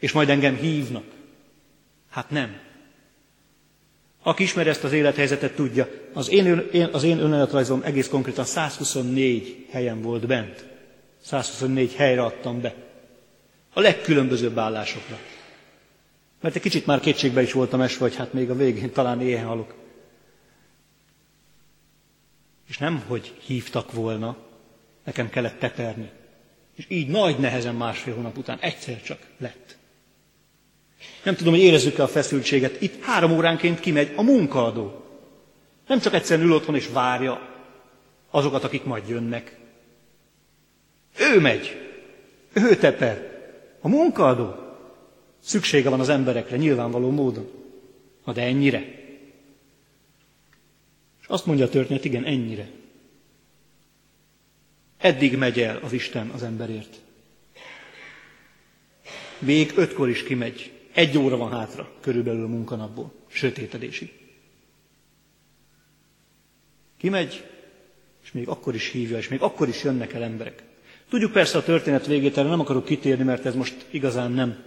és 0.00 0.12
majd 0.12 0.28
engem 0.28 0.56
hívnak. 0.56 1.04
Hát 2.10 2.30
nem. 2.30 2.56
Aki 4.22 4.42
ismeri 4.42 4.68
ezt 4.68 4.84
az 4.84 4.92
élethelyzetet, 4.92 5.54
tudja, 5.54 5.88
az 6.12 6.30
én, 6.30 6.88
az 6.92 7.02
én 7.02 7.18
önéletrajzom 7.18 7.80
egész 7.84 8.08
konkrétan 8.08 8.44
124 8.44 9.66
helyen 9.70 10.02
volt 10.02 10.26
bent. 10.26 10.66
124 11.22 11.94
helyre 11.94 12.22
adtam 12.22 12.60
be. 12.60 12.74
A 13.72 13.80
legkülönbözőbb 13.80 14.58
állásokra. 14.58 15.18
Mert 16.46 16.58
egy 16.58 16.64
kicsit 16.64 16.86
már 16.86 17.00
kétségbe 17.00 17.42
is 17.42 17.52
voltam 17.52 17.80
esve, 17.80 18.00
vagy 18.00 18.16
hát 18.16 18.32
még 18.32 18.50
a 18.50 18.54
végén 18.54 18.92
talán 18.92 19.20
éhen 19.20 19.46
halok. 19.46 19.74
És 22.68 22.78
nem, 22.78 23.04
hogy 23.06 23.34
hívtak 23.46 23.92
volna, 23.92 24.36
nekem 25.04 25.28
kellett 25.30 25.58
teperni. 25.58 26.10
És 26.74 26.84
így 26.88 27.08
nagy 27.08 27.38
nehezen 27.38 27.74
másfél 27.74 28.14
hónap 28.14 28.36
után 28.38 28.58
egyszer 28.58 29.02
csak 29.02 29.18
lett. 29.38 29.76
Nem 31.22 31.34
tudom, 31.34 31.52
hogy 31.52 31.62
érezzük-e 31.62 32.02
a 32.02 32.08
feszültséget. 32.08 32.80
Itt 32.80 33.02
három 33.02 33.32
óránként 33.32 33.80
kimegy 33.80 34.12
a 34.16 34.22
munkaadó. 34.22 35.04
Nem 35.86 36.00
csak 36.00 36.14
egyszerűen 36.14 36.46
ül 36.46 36.54
otthon 36.54 36.74
és 36.74 36.88
várja 36.88 37.48
azokat, 38.30 38.64
akik 38.64 38.84
majd 38.84 39.08
jönnek. 39.08 39.58
Ő 41.18 41.40
megy. 41.40 41.76
Ő 42.52 42.76
teper. 42.76 43.30
A 43.80 43.88
munkaadó. 43.88 44.64
Szüksége 45.46 45.88
van 45.88 46.00
az 46.00 46.08
emberekre, 46.08 46.56
nyilvánvaló 46.56 47.10
módon. 47.10 47.50
Na 48.24 48.32
de 48.32 48.42
ennyire. 48.42 48.78
És 51.20 51.26
azt 51.26 51.46
mondja 51.46 51.64
a 51.64 51.68
történet, 51.68 52.04
igen, 52.04 52.24
ennyire. 52.24 52.70
Eddig 54.96 55.36
megy 55.36 55.60
el 55.60 55.80
az 55.82 55.92
Isten 55.92 56.28
az 56.28 56.42
emberért. 56.42 57.00
Még 59.38 59.72
ötkor 59.76 60.08
is 60.08 60.22
kimegy. 60.22 60.72
Egy 60.92 61.18
óra 61.18 61.36
van 61.36 61.50
hátra 61.50 61.92
körülbelül 62.00 62.44
a 62.44 62.48
munkanapból, 62.48 63.12
sötétedésig. 63.26 64.12
Kimegy, 66.96 67.44
és 68.24 68.32
még 68.32 68.48
akkor 68.48 68.74
is 68.74 68.90
hívja, 68.90 69.16
és 69.16 69.28
még 69.28 69.42
akkor 69.42 69.68
is 69.68 69.84
jönnek 69.84 70.12
el 70.12 70.22
emberek. 70.22 70.62
Tudjuk 71.08 71.32
persze 71.32 71.58
a 71.58 71.62
történet 71.62 72.06
végét, 72.06 72.36
erre 72.36 72.48
nem 72.48 72.60
akarok 72.60 72.84
kitérni, 72.84 73.24
mert 73.24 73.46
ez 73.46 73.54
most 73.54 73.86
igazán 73.90 74.32
nem, 74.32 74.64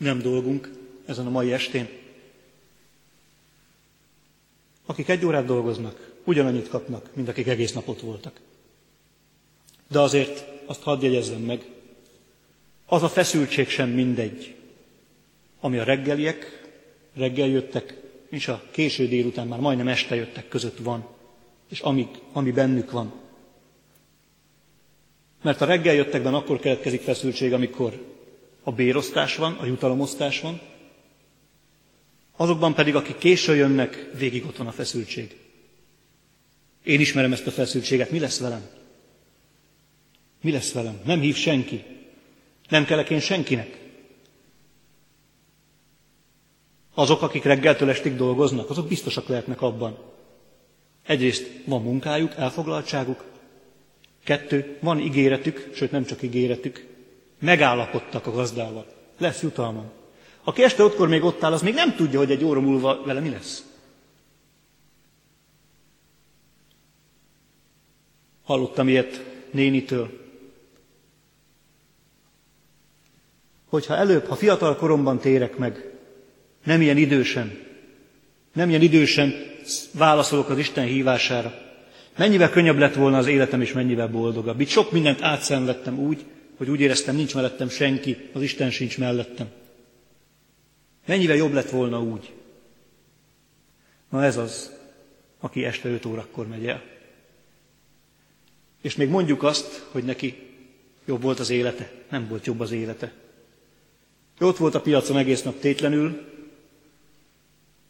nem 0.00 0.18
dolgunk 0.18 0.70
ezen 1.06 1.26
a 1.26 1.30
mai 1.30 1.52
estén. 1.52 1.88
Akik 4.86 5.08
egy 5.08 5.24
órát 5.24 5.44
dolgoznak, 5.44 6.14
ugyanannyit 6.24 6.68
kapnak, 6.68 7.10
mint 7.12 7.28
akik 7.28 7.46
egész 7.46 7.72
napot 7.72 8.00
voltak. 8.00 8.40
De 9.88 10.00
azért 10.00 10.44
azt 10.66 10.82
hadd 10.82 11.02
jegyezzem 11.02 11.40
meg, 11.40 11.64
az 12.86 13.02
a 13.02 13.08
feszültség 13.08 13.68
sem 13.68 13.88
mindegy, 13.90 14.54
ami 15.60 15.78
a 15.78 15.84
reggeliek, 15.84 16.68
reggel 17.14 17.48
jöttek, 17.48 17.94
és 18.28 18.48
a 18.48 18.62
késő 18.70 19.08
délután 19.08 19.46
már 19.46 19.60
majdnem 19.60 19.88
este 19.88 20.14
jöttek 20.14 20.48
között 20.48 20.78
van, 20.78 21.06
és 21.68 21.80
ami, 21.80 22.10
ami 22.32 22.50
bennük 22.50 22.90
van. 22.90 23.12
Mert 25.42 25.60
a 25.60 25.64
reggel 25.64 25.94
jöttekben 25.94 26.34
akkor 26.34 26.60
keletkezik 26.60 27.00
feszültség, 27.00 27.52
amikor 27.52 28.10
a 28.62 28.72
bérosztás 28.72 29.36
van, 29.36 29.52
a 29.52 29.64
jutalomosztás 29.64 30.40
van, 30.40 30.60
azokban 32.36 32.74
pedig, 32.74 32.94
akik 32.94 33.18
késő 33.18 33.54
jönnek, 33.54 34.10
végig 34.18 34.44
ott 34.44 34.56
van 34.56 34.66
a 34.66 34.72
feszültség. 34.72 35.36
Én 36.84 37.00
ismerem 37.00 37.32
ezt 37.32 37.46
a 37.46 37.50
feszültséget, 37.50 38.10
mi 38.10 38.18
lesz 38.18 38.38
velem? 38.38 38.68
Mi 40.40 40.50
lesz 40.50 40.72
velem? 40.72 41.00
Nem 41.04 41.20
hív 41.20 41.36
senki. 41.36 41.84
Nem 42.68 42.84
kelek 42.84 43.10
én 43.10 43.20
senkinek. 43.20 43.78
Azok, 46.94 47.22
akik 47.22 47.44
reggeltől 47.44 47.90
estig 47.90 48.16
dolgoznak, 48.16 48.70
azok 48.70 48.88
biztosak 48.88 49.28
lehetnek 49.28 49.62
abban. 49.62 49.98
Egyrészt 51.06 51.46
van 51.64 51.82
munkájuk, 51.82 52.34
elfoglaltságuk, 52.36 53.24
kettő, 54.24 54.78
van 54.80 54.98
ígéretük, 54.98 55.70
sőt 55.74 55.90
nem 55.90 56.04
csak 56.04 56.22
ígéretük, 56.22 56.86
megállapodtak 57.40 58.26
a 58.26 58.32
gazdával. 58.32 58.86
Lesz 59.18 59.42
jutalmam. 59.42 59.90
Aki 60.44 60.62
este 60.62 60.82
ottkor 60.82 61.08
még 61.08 61.24
ott 61.24 61.42
áll, 61.42 61.52
az 61.52 61.62
még 61.62 61.74
nem 61.74 61.94
tudja, 61.94 62.18
hogy 62.18 62.30
egy 62.30 62.44
óra 62.44 62.60
múlva 62.60 63.02
vele 63.04 63.20
mi 63.20 63.30
lesz. 63.30 63.64
Hallottam 68.44 68.88
ilyet 68.88 69.24
nénitől, 69.50 70.18
hogyha 73.68 73.96
előbb, 73.96 74.26
ha 74.26 74.34
fiatal 74.34 74.76
koromban 74.76 75.18
térek 75.18 75.56
meg, 75.56 75.90
nem 76.64 76.80
ilyen 76.80 76.96
idősen, 76.96 77.58
nem 78.52 78.68
ilyen 78.68 78.82
idősen 78.82 79.34
válaszolok 79.92 80.48
az 80.48 80.58
Isten 80.58 80.84
hívására, 80.84 81.54
mennyivel 82.16 82.50
könnyebb 82.50 82.78
lett 82.78 82.94
volna 82.94 83.18
az 83.18 83.26
életem, 83.26 83.60
és 83.60 83.72
mennyivel 83.72 84.08
boldogabb. 84.08 84.60
Itt 84.60 84.68
sok 84.68 84.92
mindent 84.92 85.22
átszenvedtem 85.22 85.98
úgy, 85.98 86.24
hogy 86.60 86.70
úgy 86.70 86.80
éreztem, 86.80 87.16
nincs 87.16 87.34
mellettem 87.34 87.68
senki, 87.68 88.16
az 88.32 88.42
Isten 88.42 88.70
sincs 88.70 88.98
mellettem. 88.98 89.50
Mennyivel 91.06 91.36
jobb 91.36 91.52
lett 91.52 91.70
volna 91.70 92.02
úgy. 92.02 92.32
Na 94.08 94.24
ez 94.24 94.36
az, 94.36 94.72
aki 95.38 95.64
este 95.64 95.88
5 95.88 96.04
órakor 96.06 96.46
megy 96.46 96.66
el. 96.66 96.82
És 98.80 98.96
még 98.96 99.08
mondjuk 99.08 99.42
azt, 99.42 99.86
hogy 99.90 100.04
neki 100.04 100.36
jobb 101.04 101.22
volt 101.22 101.38
az 101.38 101.50
élete. 101.50 101.92
Nem 102.10 102.28
volt 102.28 102.46
jobb 102.46 102.60
az 102.60 102.70
élete. 102.70 103.12
Ő 104.38 104.46
ott 104.46 104.56
volt 104.56 104.74
a 104.74 104.80
piacon 104.80 105.16
egész 105.16 105.42
nap 105.42 105.60
tétlenül, 105.60 106.26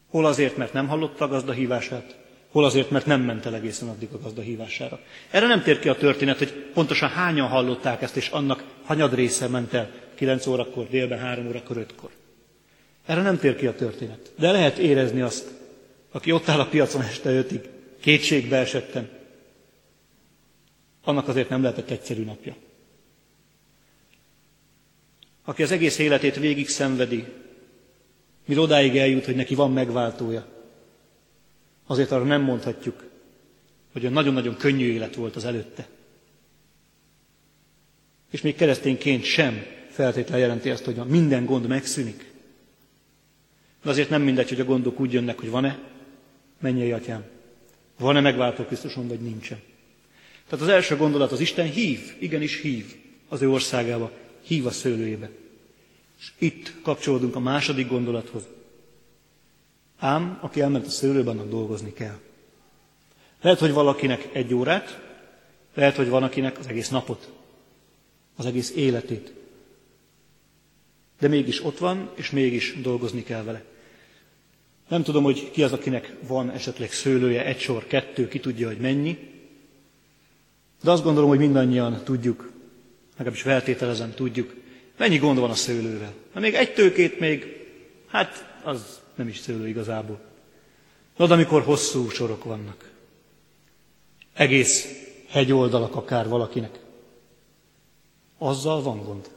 hol 0.09 0.27
azért, 0.27 0.57
mert 0.57 0.73
nem 0.73 0.89
hallotta 0.89 1.25
a 1.25 1.29
gazda 1.29 1.53
hívását, 1.53 2.19
hol 2.51 2.65
azért, 2.65 2.91
mert 2.91 3.07
nem 3.07 3.21
ment 3.21 3.47
el 3.47 3.55
egészen 3.55 3.89
addig 3.89 4.09
a 4.13 4.19
gazda 4.19 4.41
hívására. 4.41 5.01
Erre 5.31 5.47
nem 5.47 5.63
tér 5.63 5.79
ki 5.79 5.89
a 5.89 5.95
történet, 5.95 6.39
hogy 6.39 6.53
pontosan 6.53 7.09
hányan 7.09 7.49
hallották 7.49 8.03
ezt, 8.03 8.17
és 8.17 8.29
annak 8.29 8.65
hanyad 8.85 9.15
része 9.15 9.49
ment 9.49 9.75
el 9.75 9.91
9 10.15 10.47
órakor, 10.47 10.89
délben, 10.89 11.19
3 11.19 11.47
órakor, 11.47 11.87
5-kor. 11.87 12.11
Erre 13.07 13.23
nem 13.23 13.39
tér 13.39 13.57
ki 13.57 13.67
a 13.67 13.75
történet. 13.75 14.33
De 14.39 14.51
lehet 14.51 14.79
érezni 14.79 15.21
azt, 15.21 15.49
aki 16.13 16.33
ott 16.33 16.49
áll 16.49 16.61
a 16.61 16.67
piacon 16.67 17.03
este 17.03 17.31
ötig, 17.31 17.69
kétségbe 18.01 18.57
esettem, 18.57 19.09
annak 21.05 21.29
azért 21.29 21.49
nem 21.49 21.63
lehetett 21.63 21.91
egyszerű 21.91 22.25
napja 22.25 22.55
aki 25.51 25.63
az 25.63 25.71
egész 25.71 25.99
életét 25.99 26.37
végig 26.37 26.69
szenvedi, 26.69 27.25
mi 28.47 28.57
odáig 28.57 28.97
eljut, 28.97 29.25
hogy 29.25 29.37
neki 29.37 29.55
van 29.55 29.73
megváltója. 29.73 30.47
Azért 31.91 32.11
arra 32.11 32.25
nem 32.25 32.43
mondhatjuk, 32.43 33.05
hogy 33.93 34.07
a 34.07 34.11
nagyon-nagyon 34.11 34.57
könnyű 34.57 34.93
élet 34.93 35.15
volt 35.15 35.37
az 35.37 35.45
előtte. 35.45 35.89
És 38.31 38.41
még 38.41 38.55
keresztényként 38.55 39.25
sem 39.25 39.65
feltétlenül 39.89 40.41
jelenti 40.45 40.71
azt, 40.71 40.85
hogy 40.85 40.99
a 40.99 41.05
minden 41.05 41.45
gond 41.45 41.67
megszűnik. 41.67 42.33
De 43.83 43.91
azért 43.91 44.11
nem 44.11 44.23
mindegy, 44.23 44.49
hogy 44.49 44.61
a 44.61 44.65
gondok 44.65 45.01
úgy 45.01 45.13
jönnek, 45.13 45.39
hogy 45.39 45.51
van-e, 45.51 45.79
mennyei 46.61 46.93
atyám, 46.93 47.25
van-e 47.99 48.21
megváltó 48.21 48.65
Krisztuson, 48.65 49.09
vagy 49.09 49.21
nincsen. 49.21 49.61
Tehát 50.49 50.65
az 50.65 50.71
első 50.71 50.97
gondolat, 50.97 51.33
az 51.33 51.41
Isten 51.41 51.71
hív, 51.71 52.17
igenis 52.19 52.61
hív. 52.61 52.97
az 53.29 53.43
ő 53.43 53.51
országába, 53.51 54.13
hív 54.43 54.67
a 54.67 54.71
szőlőjébe. 54.71 55.31
És 56.19 56.33
itt 56.39 56.73
kapcsolódunk 56.83 57.37
a 57.37 57.41
második 57.41 57.89
gondolathoz. 57.89 58.43
Ám, 60.01 60.39
aki 60.41 60.61
elment 60.61 60.87
a 60.87 60.91
szőlőben, 60.91 61.39
annak 61.39 61.51
dolgozni 61.51 61.93
kell. 61.93 62.19
Lehet, 63.41 63.59
hogy 63.59 63.73
valakinek 63.73 64.29
egy 64.33 64.55
órát, 64.55 65.01
lehet, 65.75 65.97
hogy 65.97 66.09
van 66.09 66.23
akinek 66.23 66.59
az 66.59 66.67
egész 66.67 66.89
napot, 66.89 67.33
az 68.37 68.47
egész 68.47 68.73
életét. 68.77 69.33
De 71.19 71.29
mégis 71.29 71.65
ott 71.65 71.79
van, 71.79 72.11
és 72.15 72.31
mégis 72.31 72.81
dolgozni 72.83 73.23
kell 73.23 73.43
vele. 73.43 73.65
Nem 74.89 75.03
tudom, 75.03 75.23
hogy 75.23 75.51
ki 75.51 75.63
az, 75.63 75.73
akinek 75.73 76.17
van 76.27 76.51
esetleg 76.51 76.93
szőlője, 76.93 77.45
egy 77.45 77.61
sor, 77.61 77.87
kettő, 77.87 78.29
ki 78.29 78.41
tudja, 78.41 78.67
hogy 78.67 78.79
mennyi. 78.79 79.19
De 80.83 80.91
azt 80.91 81.03
gondolom, 81.03 81.29
hogy 81.29 81.39
mindannyian 81.39 82.05
tudjuk, 82.05 82.53
legalábbis 83.11 83.43
feltételezem, 83.43 84.15
tudjuk, 84.15 84.55
mennyi 84.97 85.19
gond 85.19 85.39
van 85.39 85.51
a 85.51 85.55
szőlővel. 85.55 86.13
Ha 86.33 86.41
még 86.41 86.55
egy 86.55 86.73
tőkét 86.73 87.21
még, 87.21 87.67
hát 88.07 88.61
az 88.65 89.00
nem 89.15 89.29
is 89.29 89.39
szőlő 89.39 89.69
igazából. 89.69 90.21
de 91.17 91.25
amikor 91.25 91.63
hosszú 91.63 92.09
sorok 92.09 92.45
vannak, 92.45 92.91
egész 94.33 94.87
hegyoldalak 95.29 95.97
akár 95.97 96.29
valakinek, 96.29 96.79
azzal 98.39 98.83
van 98.83 99.03
gond. 99.05 99.31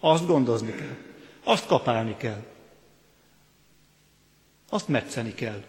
Azt 0.00 0.26
gondozni 0.26 0.70
kell. 0.74 0.96
Azt 1.44 1.66
kapálni 1.66 2.16
kell. 2.16 2.42
Azt 4.70 4.88
metszeni 4.88 5.34
kell. 5.34 5.62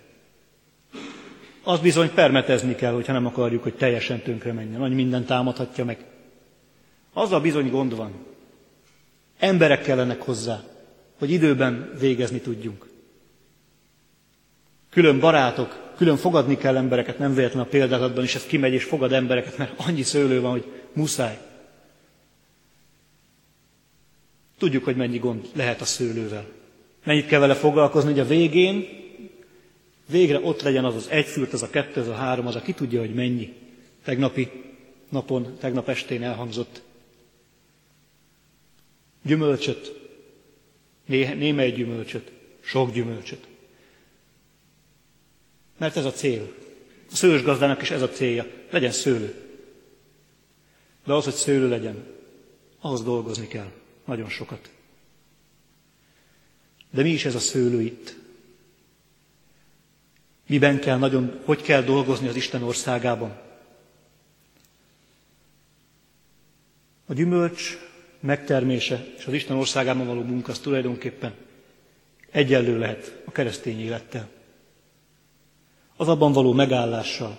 Azt 1.64 1.82
bizony 1.82 2.14
permetezni 2.14 2.76
kell, 2.76 2.94
hogyha 2.94 3.14
nem 3.14 3.26
akarjuk, 3.26 3.64
hogy 3.64 3.76
teljesen 3.76 4.22
tönkre 4.22 4.54
menjen. 4.54 4.82
Annyi 4.82 4.96
minden 4.96 5.26
támadhatja 5.26 5.86
meg. 5.86 6.06
Azzal 7.14 7.42
bizony 7.42 7.70
gond 7.70 7.96
van. 7.96 8.12
Emberek 9.40 9.82
kellenek 9.82 10.22
hozzá, 10.22 10.64
hogy 11.20 11.32
időben 11.32 11.92
végezni 12.00 12.40
tudjunk. 12.40 12.89
Külön 14.90 15.20
barátok, 15.20 15.92
külön 15.98 16.18
fogadni 16.18 16.58
kell 16.58 16.78
embereket, 16.78 17.18
nem 17.18 17.34
véletlen 17.34 17.64
a 17.64 17.66
példázatban 17.66 18.24
is 18.24 18.36
ez 18.36 18.46
kimegy 18.46 18.74
és 18.74 18.84
fogad 18.84 19.14
embereket, 19.14 19.58
mert 19.58 19.74
annyi 19.88 20.02
szőlő 20.02 20.42
van, 20.42 20.52
hogy 20.52 20.66
muszáj. 20.94 21.40
Tudjuk, 24.58 24.84
hogy 24.84 24.96
mennyi 24.96 25.18
gond 25.18 25.50
lehet 25.56 25.82
a 25.82 25.86
szőlővel. 25.86 26.46
Mennyit 27.04 27.28
kell 27.28 27.40
vele 27.40 27.54
foglalkozni, 27.56 28.10
hogy 28.10 28.20
a 28.20 28.26
végén 28.26 28.88
végre 30.10 30.40
ott 30.40 30.62
legyen 30.62 30.86
az 30.86 30.96
az 30.96 31.08
egy 31.10 31.26
fürt, 31.26 31.54
az 31.54 31.64
a 31.64 31.70
kettő, 31.70 32.02
az 32.02 32.08
a 32.08 32.14
három, 32.14 32.48
az 32.48 32.56
a 32.56 32.62
ki 32.62 32.74
tudja, 32.74 33.00
hogy 33.00 33.14
mennyi. 33.14 33.54
Tegnapi 34.04 34.52
napon, 35.10 35.58
tegnap 35.60 35.90
estén 35.90 36.24
elhangzott. 36.24 36.82
Gyümölcsöt, 39.24 40.00
némely 41.06 41.72
gyümölcsöt, 41.72 42.32
sok 42.62 42.92
gyümölcsöt. 42.92 43.48
Mert 45.80 45.96
ez 45.98 46.06
a 46.06 46.12
cél. 46.12 46.54
A 47.12 47.16
szőlős 47.16 47.44
gazdának 47.44 47.82
is 47.82 47.92
ez 47.92 48.02
a 48.02 48.10
célja. 48.10 48.46
Legyen 48.70 48.92
szőlő. 48.92 49.36
De 51.06 51.14
az, 51.14 51.24
hogy 51.24 51.34
szőlő 51.34 51.70
legyen, 51.70 52.06
ahhoz 52.80 53.04
dolgozni 53.04 53.48
kell. 53.48 53.72
Nagyon 54.06 54.30
sokat. 54.30 54.70
De 56.90 57.02
mi 57.02 57.10
is 57.10 57.26
ez 57.26 57.36
a 57.36 57.40
szőlő 57.40 57.82
itt? 57.82 58.16
Miben 60.48 60.80
kell 60.80 60.98
nagyon, 60.98 61.40
hogy 61.46 61.62
kell 61.62 61.82
dolgozni 61.82 62.28
az 62.28 62.36
Isten 62.36 62.64
országában? 62.64 63.40
A 67.06 67.14
gyümölcs 67.14 67.78
megtermése 68.20 69.06
és 69.18 69.26
az 69.26 69.34
Isten 69.34 69.58
országában 69.58 70.06
való 70.06 70.22
munka 70.22 70.52
az 70.52 70.60
tulajdonképpen 70.60 71.34
egyenlő 72.32 72.78
lehet 72.78 73.22
a 73.26 73.32
keresztény 73.32 73.80
élettel. 73.80 74.30
Az 76.00 76.08
abban 76.08 76.32
való 76.32 76.54
megállással. 76.54 77.38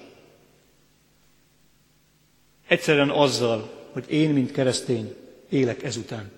Egyszerűen 2.68 3.10
azzal, 3.10 3.70
hogy 3.92 4.04
én, 4.10 4.30
mint 4.30 4.52
keresztény, 4.52 5.14
élek 5.48 5.82
ezután. 5.82 6.30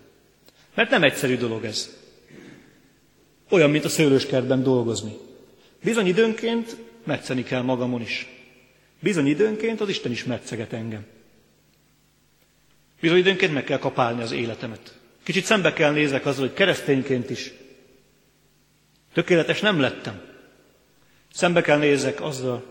Mert 0.74 0.90
nem 0.90 1.02
egyszerű 1.02 1.36
dolog 1.36 1.64
ez. 1.64 1.96
Olyan, 3.50 3.70
mint 3.70 3.84
a 3.84 3.88
szőlőskertben 3.88 4.62
dolgozni. 4.62 5.16
Bizony 5.84 6.06
időnként 6.06 6.76
metszeni 7.04 7.42
kell 7.42 7.62
magamon 7.62 8.00
is. 8.00 8.26
Bizony 9.00 9.26
időnként 9.26 9.80
az 9.80 9.88
Isten 9.88 10.12
is 10.12 10.24
metszeget 10.24 10.72
engem. 10.72 11.06
Bizony 13.00 13.18
időnként 13.18 13.52
meg 13.52 13.64
kell 13.64 13.78
kapálni 13.78 14.22
az 14.22 14.32
életemet. 14.32 14.98
Kicsit 15.22 15.44
szembe 15.44 15.72
kell 15.72 15.92
nézek 15.92 16.26
azzal, 16.26 16.46
hogy 16.46 16.54
keresztényként 16.56 17.30
is 17.30 17.52
tökéletes 19.12 19.60
nem 19.60 19.80
lettem. 19.80 20.31
Szembe 21.32 21.60
kell 21.60 21.78
nézek 21.78 22.20
azzal, 22.20 22.64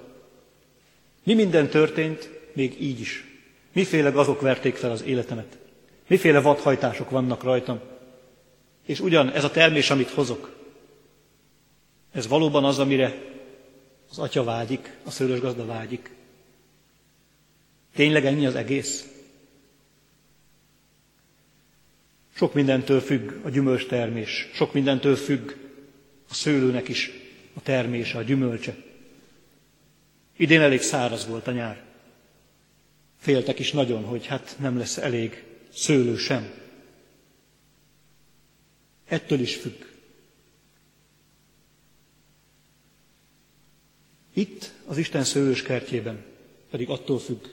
mi 1.24 1.34
minden 1.34 1.70
történt, 1.70 2.30
még 2.54 2.82
így 2.82 3.00
is. 3.00 3.26
Miféle 3.72 4.10
gazok 4.10 4.42
verték 4.42 4.76
fel 4.76 4.92
az 4.92 5.04
életemet. 5.04 5.58
Miféle 6.08 6.42
vadhajtások 6.42 7.10
vannak 7.10 7.44
rajtam. 7.44 7.80
És 8.86 9.00
ugyan 9.00 9.32
ez 9.32 9.44
a 9.44 9.52
termés, 9.52 9.90
amit 9.90 10.10
hozok, 10.10 10.56
ez 12.12 12.28
valóban 12.28 12.64
az, 12.64 12.80
amire 12.80 13.18
az 14.10 14.20
atya 14.20 14.44
vágyik, 14.44 14.98
a 15.04 15.12
szőlős 15.12 15.40
gazda 15.40 15.66
vágyik. 15.66 16.10
Tényleg 17.96 18.26
ennyi 18.26 18.46
az 18.46 18.56
egész? 18.56 19.06
Sok 22.36 22.54
mindentől 22.54 23.00
függ 23.00 23.32
a 23.46 23.50
gyümölcs 23.50 23.88
termés, 23.88 24.50
sok 24.54 24.74
mindentől 24.74 25.16
függ 25.16 25.52
a 26.30 26.34
szőlőnek 26.34 26.88
is 26.88 27.21
a 27.54 27.62
termése, 27.62 28.18
a 28.18 28.22
gyümölcse. 28.22 28.76
Idén 30.38 30.62
elég 30.62 30.82
száraz 30.82 31.28
volt 31.28 31.48
a 31.48 31.52
nyár. 31.52 31.84
Féltek 33.18 33.60
is 33.60 33.72
nagyon, 33.72 34.04
hogy 34.04 34.26
hát 34.26 34.56
nem 34.60 34.78
lesz 34.78 34.98
elég 34.98 35.44
szőlő 35.74 36.18
sem. 36.18 36.52
Ettől 39.08 39.40
is 39.40 39.56
függ. 39.56 39.84
Itt, 44.34 44.72
az 44.86 44.98
Isten 44.98 45.24
szőlős 45.24 45.62
kertjében 45.62 46.24
pedig 46.70 46.90
attól 46.90 47.20
függ, 47.20 47.46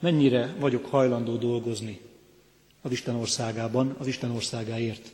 mennyire 0.00 0.54
vagyok 0.58 0.86
hajlandó 0.86 1.36
dolgozni 1.36 2.00
az 2.82 2.92
Isten 2.92 3.14
országában, 3.14 3.94
az 3.98 4.06
Isten 4.06 4.30
országáért. 4.30 5.12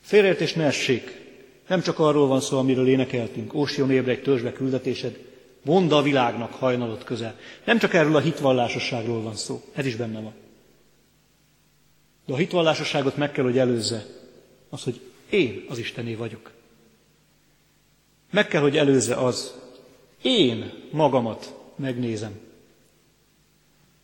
Félreértés 0.00 0.52
ne 0.52 0.64
essék. 0.64 1.25
Nem 1.68 1.80
csak 1.80 1.98
arról 1.98 2.26
van 2.26 2.40
szó, 2.40 2.58
amiről 2.58 2.88
énekeltünk. 2.88 3.54
Ósion 3.54 3.90
ébredj 3.90 4.20
törzsbe 4.20 4.52
küldetésed, 4.52 5.18
mondd 5.64 5.92
a 5.92 6.02
világnak 6.02 6.52
hajnalot 6.52 7.04
közel. 7.04 7.38
Nem 7.64 7.78
csak 7.78 7.94
erről 7.94 8.16
a 8.16 8.20
hitvallásosságról 8.20 9.22
van 9.22 9.34
szó, 9.34 9.62
ez 9.74 9.86
is 9.86 9.96
benne 9.96 10.20
van. 10.20 10.32
De 12.26 12.32
a 12.32 12.36
hitvallásosságot 12.36 13.16
meg 13.16 13.32
kell, 13.32 13.44
hogy 13.44 13.58
előzze 13.58 14.06
az, 14.68 14.82
hogy 14.82 15.00
én 15.30 15.64
az 15.68 15.78
Istené 15.78 16.14
vagyok. 16.14 16.50
Meg 18.30 18.48
kell, 18.48 18.60
hogy 18.60 18.76
előzze 18.76 19.14
az, 19.14 19.54
én 20.22 20.72
magamat 20.90 21.54
megnézem. 21.76 22.38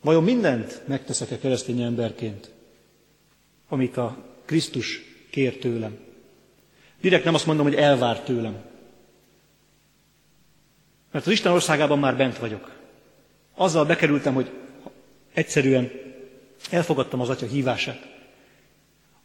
Vajon 0.01 0.25
mindent 0.25 0.83
megteszek-e 0.87 1.39
keresztény 1.39 1.81
emberként, 1.83 2.51
amit 3.69 3.97
a 3.97 4.25
Krisztus 4.45 5.01
kér 5.31 5.59
tőlem? 5.59 5.99
Direkt 7.03 7.25
nem 7.25 7.35
azt 7.35 7.47
mondom, 7.47 7.67
hogy 7.67 7.75
elvár 7.75 8.21
tőlem. 8.21 8.57
Mert 11.13 11.27
az 11.27 11.33
Isten 11.33 11.53
országában 11.53 11.99
már 11.99 12.17
bent 12.17 12.39
vagyok. 12.39 12.71
Azzal 13.55 13.85
bekerültem, 13.85 14.35
hogy 14.35 14.51
egyszerűen 15.35 15.91
elfogadtam 16.71 17.21
az 17.21 17.29
Atya 17.29 17.47
hívását. 17.47 18.11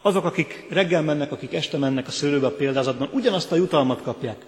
Azok, 0.01 0.25
akik 0.25 0.65
reggel 0.69 1.01
mennek, 1.01 1.31
akik 1.31 1.53
este 1.53 1.77
mennek 1.77 2.07
a 2.07 2.11
szőlőbe 2.11 2.45
a 2.47 2.55
példázatban, 2.55 3.09
ugyanazt 3.13 3.51
a 3.51 3.55
jutalmat 3.55 4.01
kapják. 4.01 4.45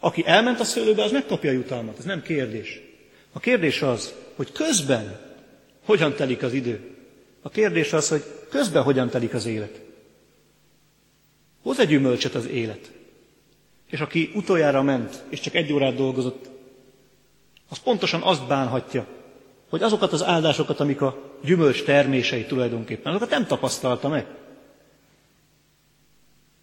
Aki 0.00 0.22
elment 0.26 0.60
a 0.60 0.64
szőlőbe, 0.64 1.02
az 1.02 1.12
megkapja 1.12 1.50
a 1.50 1.54
jutalmat, 1.54 1.98
ez 1.98 2.04
nem 2.04 2.22
kérdés. 2.22 2.80
A 3.32 3.38
kérdés 3.38 3.82
az, 3.82 4.14
hogy 4.36 4.52
közben 4.52 5.20
hogyan 5.84 6.14
telik 6.14 6.42
az 6.42 6.52
idő. 6.52 6.96
A 7.42 7.48
kérdés 7.48 7.92
az, 7.92 8.08
hogy 8.08 8.24
közben 8.50 8.82
hogyan 8.82 9.08
telik 9.08 9.34
az 9.34 9.46
élet. 9.46 9.83
Hoz 11.64 11.78
egy 11.78 11.88
gyümölcsöt 11.88 12.34
az 12.34 12.46
élet. 12.46 12.92
És 13.86 14.00
aki 14.00 14.30
utoljára 14.34 14.82
ment, 14.82 15.24
és 15.28 15.40
csak 15.40 15.54
egy 15.54 15.72
órát 15.72 15.94
dolgozott, 15.94 16.50
az 17.68 17.78
pontosan 17.78 18.22
azt 18.22 18.46
bánhatja, 18.46 19.06
hogy 19.68 19.82
azokat 19.82 20.12
az 20.12 20.22
áldásokat, 20.22 20.80
amik 20.80 21.00
a 21.00 21.32
gyümölcs 21.44 21.82
termései 21.84 22.44
tulajdonképpen, 22.44 23.12
azokat 23.12 23.30
nem 23.30 23.46
tapasztalta 23.46 24.08
meg. 24.08 24.26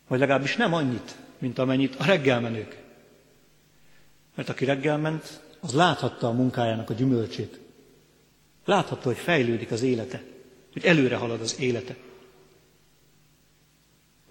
Vagy 0.08 0.20
legalábbis 0.20 0.56
nem 0.56 0.74
annyit, 0.74 1.16
mint 1.38 1.60
amennyit 1.60 1.96
a 1.96 2.06
reggelmenők. 2.06 2.78
Mert 4.36 4.50
aki 4.50 4.66
reggel 4.66 4.98
ment, 4.98 5.42
az 5.60 5.74
láthatta 5.74 6.28
a 6.28 6.32
munkájának 6.32 6.90
a 6.90 6.94
gyümölcsét. 6.94 7.60
Láthatta, 8.66 9.08
hogy 9.08 9.18
fejlődik 9.18 9.72
az 9.72 9.82
élete. 9.82 10.22
hogy 10.74 10.86
előre 10.86 11.16
halad 11.16 11.42
az 11.42 11.60
élete. 11.60 11.96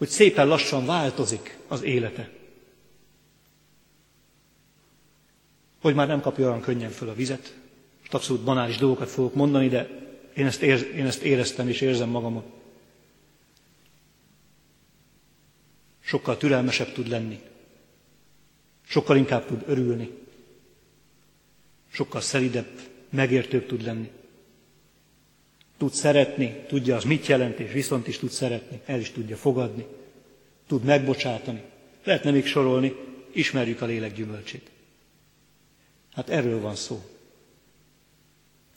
Hogy 0.00 0.08
szépen 0.08 0.46
lassan 0.48 0.86
változik 0.86 1.58
az 1.68 1.82
élete. 1.82 2.30
Hogy 5.80 5.94
már 5.94 6.06
nem 6.06 6.20
kapja 6.20 6.46
olyan 6.46 6.60
könnyen 6.60 6.90
föl 6.90 7.08
a 7.08 7.14
vizet. 7.14 7.56
Most 7.98 8.14
abszolút 8.14 8.42
banális 8.44 8.76
dolgokat 8.76 9.08
fogok 9.08 9.34
mondani, 9.34 9.68
de 9.68 9.88
én 10.36 10.46
ezt, 10.46 10.62
érz, 10.62 10.82
én 10.82 11.06
ezt 11.06 11.22
éreztem 11.22 11.68
és 11.68 11.80
érzem 11.80 12.08
magamon. 12.08 12.42
Sokkal 16.00 16.36
türelmesebb 16.36 16.92
tud 16.92 17.08
lenni. 17.08 17.40
Sokkal 18.86 19.16
inkább 19.16 19.46
tud 19.46 19.62
örülni. 19.66 20.10
Sokkal 21.92 22.20
szelidebb, 22.20 22.80
megértőbb 23.10 23.66
tud 23.66 23.82
lenni. 23.82 24.10
Tud 25.80 25.92
szeretni, 25.92 26.64
tudja 26.68 26.96
az 26.96 27.04
mit 27.04 27.26
jelent, 27.26 27.58
és 27.58 27.72
viszont 27.72 28.06
is 28.08 28.18
tud 28.18 28.30
szeretni, 28.30 28.80
el 28.86 28.98
is 29.00 29.10
tudja 29.10 29.36
fogadni. 29.36 29.86
Tud 30.66 30.84
megbocsátani. 30.84 31.62
Lehetne 32.04 32.30
még 32.30 32.46
sorolni, 32.46 32.94
ismerjük 33.32 33.80
a 33.82 33.86
lélek 33.86 34.14
gyümölcsét. 34.14 34.70
Hát 36.12 36.28
erről 36.28 36.60
van 36.60 36.74
szó. 36.74 37.00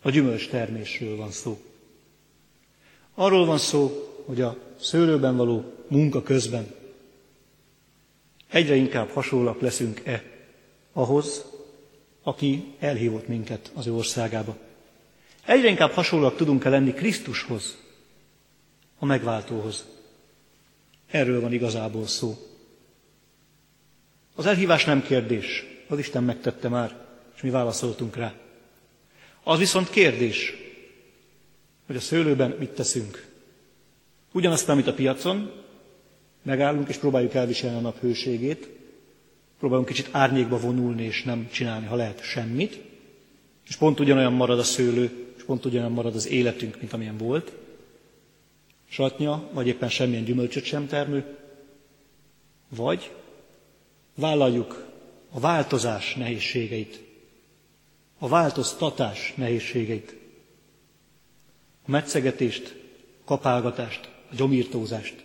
A 0.02 0.10
gyümölcs 0.10 0.50
termésről 0.50 1.16
van 1.16 1.32
szó. 1.32 1.58
Arról 3.14 3.46
van 3.46 3.58
szó, 3.58 3.92
hogy 4.26 4.42
a 4.42 4.58
szőlőben 4.80 5.38
való 5.38 5.74
munka 5.88 6.24
közben 6.24 6.76
egyre 8.50 8.76
inkább 8.76 9.10
hasonlak 9.10 9.62
leszünk-e 9.62 10.24
ahhoz, 10.94 11.46
aki 12.22 12.74
elhívott 12.80 13.28
minket 13.28 13.72
az 13.74 13.88
ő 13.88 13.94
országába. 13.94 14.58
Egyre 15.46 15.70
inkább 15.70 15.92
hasonlóak 15.92 16.36
tudunk-e 16.36 16.70
lenni 16.70 16.94
Krisztushoz, 16.94 17.78
a 19.00 19.06
megváltóhoz. 19.06 19.86
Erről 21.12 21.42
van 21.42 21.54
igazából 21.54 22.08
szó. 22.08 22.38
Az 24.36 24.46
elhívás 24.46 24.86
nem 24.86 25.04
kérdés, 25.04 25.66
az 25.88 26.00
Isten 26.00 26.24
megtette 26.24 26.68
már, 26.70 27.06
és 27.36 27.42
mi 27.42 27.50
válaszoltunk 27.50 28.16
rá. 28.16 28.34
Az 29.44 29.60
viszont 29.60 29.90
kérdés, 29.90 30.54
hogy 31.86 31.96
a 31.96 32.00
szőlőben 32.00 32.56
mit 32.60 32.70
teszünk. 32.70 33.28
Ugyanazt, 34.32 34.70
amit 34.70 34.88
a 34.88 34.94
piacon, 34.94 35.52
megállunk 36.42 36.90
és 36.90 36.98
próbáljuk 36.98 37.34
elviselni 37.34 37.78
a 37.78 37.82
nap 37.82 38.00
hőségét, 38.00 38.70
próbálunk 39.60 39.88
kicsit 39.88 40.10
árnyékba 40.12 40.60
vonulni 40.60 41.04
és 41.04 41.24
nem 41.24 41.50
csinálni, 41.52 41.86
ha 41.86 41.96
lehet, 41.96 42.24
semmit, 42.24 42.82
és 43.68 43.76
pont 43.76 44.00
ugyanolyan 44.00 44.34
marad 44.34 44.60
a 44.60 44.64
szőlő, 44.64 45.33
és 45.44 45.50
pont 45.50 45.66
ugyanolyan 45.66 45.92
marad 45.92 46.16
az 46.16 46.28
életünk, 46.28 46.80
mint 46.80 46.94
amilyen 46.94 47.18
volt, 47.18 47.52
satnya, 48.90 49.50
vagy 49.54 49.68
éppen 49.68 49.90
semmilyen 49.90 50.24
gyümölcsöt 50.24 50.64
sem 50.64 50.88
termő, 50.88 51.38
vagy 52.70 53.12
vállaljuk 54.16 54.92
a 55.30 55.40
változás 55.40 56.16
nehézségeit, 56.16 57.02
a 58.18 58.28
változtatás 58.28 59.34
nehézségeit, 59.36 60.16
a 61.86 61.92
metszegetést, 61.92 62.76
kapálgatást, 63.26 64.10
a 64.32 64.36
gyomírtózást, 64.36 65.24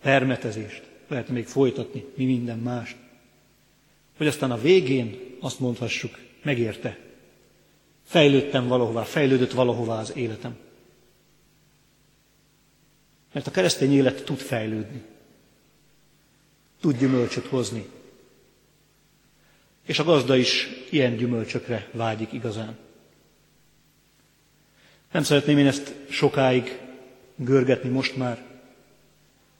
permetezést, 0.00 0.82
lehet 1.08 1.28
még 1.28 1.46
folytatni, 1.46 2.04
mi 2.14 2.24
minden 2.24 2.58
mást. 2.58 2.96
Hogy 4.16 4.26
aztán 4.26 4.50
a 4.50 4.60
végén 4.60 5.36
azt 5.40 5.60
mondhassuk, 5.60 6.18
megérte. 6.42 7.09
Fejlődtem 8.10 8.68
valahová, 8.68 9.02
fejlődött 9.02 9.52
valahová 9.52 9.98
az 9.98 10.16
életem. 10.16 10.56
Mert 13.32 13.46
a 13.46 13.50
keresztény 13.50 13.92
élet 13.92 14.24
tud 14.24 14.38
fejlődni. 14.38 15.02
Tud 16.80 16.98
gyümölcsöt 16.98 17.46
hozni. 17.46 17.88
És 19.86 19.98
a 19.98 20.04
gazda 20.04 20.36
is 20.36 20.68
ilyen 20.90 21.16
gyümölcsökre 21.16 21.88
vágyik 21.92 22.32
igazán. 22.32 22.76
Nem 25.12 25.22
szeretném 25.22 25.58
én 25.58 25.66
ezt 25.66 25.94
sokáig 26.08 26.78
görgetni 27.36 27.88
most 27.88 28.16
már, 28.16 28.46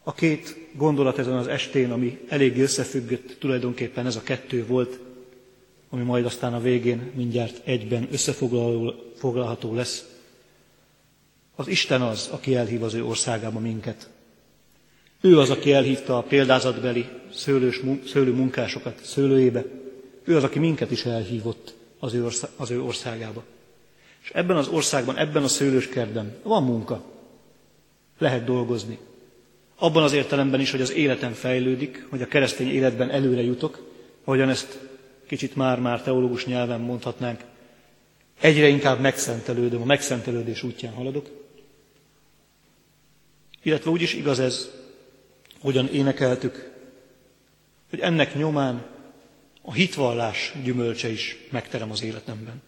a 0.02 0.14
két 0.14 0.56
gondolat 0.72 1.18
ezen 1.18 1.36
az 1.36 1.46
estén, 1.46 1.90
ami 1.90 2.20
elég 2.28 2.58
összefüggött, 2.58 3.36
tulajdonképpen 3.38 4.06
ez 4.06 4.16
a 4.16 4.22
kettő 4.22 4.66
volt, 4.66 5.09
ami 5.90 6.02
majd 6.02 6.24
aztán 6.24 6.54
a 6.54 6.60
végén 6.60 7.12
mindjárt 7.14 7.60
egyben 7.64 8.08
összefoglalható 8.12 9.74
lesz. 9.74 10.08
Az 11.54 11.68
Isten 11.68 12.02
az, 12.02 12.28
aki 12.32 12.54
elhív 12.54 12.82
az 12.82 12.94
ő 12.94 13.04
országába 13.04 13.58
minket. 13.58 14.08
Ő 15.20 15.38
az, 15.38 15.50
aki 15.50 15.72
elhívta 15.72 16.16
a 16.16 16.22
példázatbeli 16.22 17.08
szőlős, 17.32 17.80
szőlő 18.06 18.32
munkásokat 18.32 19.04
szőlőjébe. 19.04 19.64
Ő 20.24 20.36
az, 20.36 20.44
aki 20.44 20.58
minket 20.58 20.90
is 20.90 21.04
elhívott 21.04 21.74
az 21.98 22.14
ő, 22.14 22.24
ország, 22.24 22.50
az 22.56 22.70
ő 22.70 22.82
országába. 22.82 23.44
És 24.22 24.30
ebben 24.30 24.56
az 24.56 24.68
országban, 24.68 25.16
ebben 25.16 25.42
a 25.42 25.48
szőlőskertben 25.48 26.36
van 26.42 26.62
munka. 26.62 27.04
Lehet 28.18 28.44
dolgozni. 28.44 28.98
Abban 29.76 30.02
az 30.02 30.12
értelemben 30.12 30.60
is, 30.60 30.70
hogy 30.70 30.80
az 30.80 30.92
életem 30.92 31.32
fejlődik, 31.32 32.06
hogy 32.10 32.22
a 32.22 32.26
keresztény 32.26 32.68
életben 32.68 33.10
előre 33.10 33.42
jutok, 33.42 33.88
ahogyan 34.24 34.48
ezt 34.48 34.78
kicsit 35.30 35.56
már-már 35.56 36.02
teológus 36.02 36.46
nyelven 36.46 36.80
mondhatnánk, 36.80 37.44
egyre 38.40 38.68
inkább 38.68 39.00
megszentelődöm, 39.00 39.82
a 39.82 39.84
megszentelődés 39.84 40.62
útján 40.62 40.92
haladok. 40.92 41.30
Illetve 43.62 43.90
úgy 43.90 44.02
is 44.02 44.14
igaz 44.14 44.38
ez, 44.38 44.70
hogyan 45.60 45.88
énekeltük, 45.88 46.72
hogy 47.90 48.00
ennek 48.00 48.34
nyomán 48.34 48.86
a 49.62 49.72
hitvallás 49.72 50.54
gyümölcse 50.64 51.08
is 51.08 51.36
megterem 51.50 51.90
az 51.90 52.02
életemben. 52.02 52.62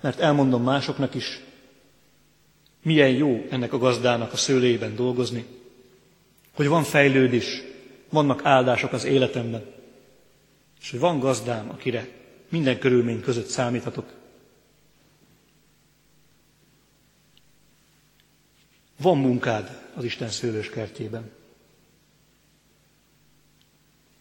Mert 0.00 0.20
elmondom 0.20 0.62
másoknak 0.62 1.14
is, 1.14 1.40
milyen 2.82 3.10
jó 3.10 3.46
ennek 3.50 3.72
a 3.72 3.78
gazdának 3.78 4.32
a 4.32 4.36
szőlében 4.36 4.94
dolgozni, 4.94 5.44
hogy 6.52 6.66
van 6.66 6.82
fejlődés, 6.82 7.62
vannak 8.08 8.44
áldások 8.44 8.92
az 8.92 9.04
életemben, 9.04 9.76
és 10.80 10.90
hogy 10.90 11.00
van 11.00 11.18
gazdám, 11.18 11.70
akire 11.70 12.08
minden 12.48 12.78
körülmény 12.78 13.20
között 13.20 13.46
számíthatok. 13.46 14.12
Van 19.00 19.18
munkád 19.18 19.90
az 19.94 20.04
Isten 20.04 20.28
szőlős 20.28 20.70
kertjében. 20.70 21.30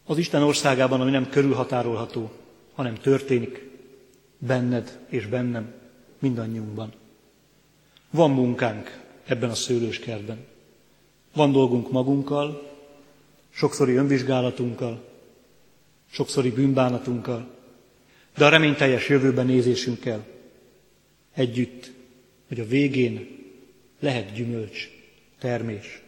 Az 0.06 0.18
Isten 0.18 0.42
országában, 0.44 1.02
ami 1.02 1.12
nem 1.12 1.30
körülhatárolható, 1.30 2.32
hanem 2.74 2.96
történik 2.96 3.70
benned 4.38 5.00
és 5.10 5.26
bennem, 5.26 5.74
mindannyiunkban. 6.20 6.94
Van 8.10 8.32
munkánk 8.32 9.04
ebben 9.26 9.50
a 9.50 9.56
szőlőskertben. 9.56 10.46
Van 11.34 11.52
dolgunk 11.52 11.92
magunkkal, 11.92 12.72
sokszori 13.50 13.96
önvizsgálatunkkal, 13.96 15.04
sokszori 16.12 16.52
bűnbánatunkkal, 16.52 17.56
de 18.38 18.46
a 18.46 18.50
reményteljes 18.50 19.10
jövőben 19.10 19.46
nézésünkkel 19.46 20.26
együtt, 21.34 21.92
hogy 22.48 22.60
a 22.60 22.66
végén 22.66 23.28
lehet 24.00 24.34
gyümölcs, 24.34 24.90
termés, 25.40 26.02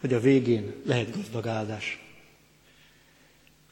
hogy 0.00 0.12
a 0.12 0.20
végén 0.20 0.72
lehet 0.86 1.16
gazdag 1.16 1.46
áldás. 1.46 2.00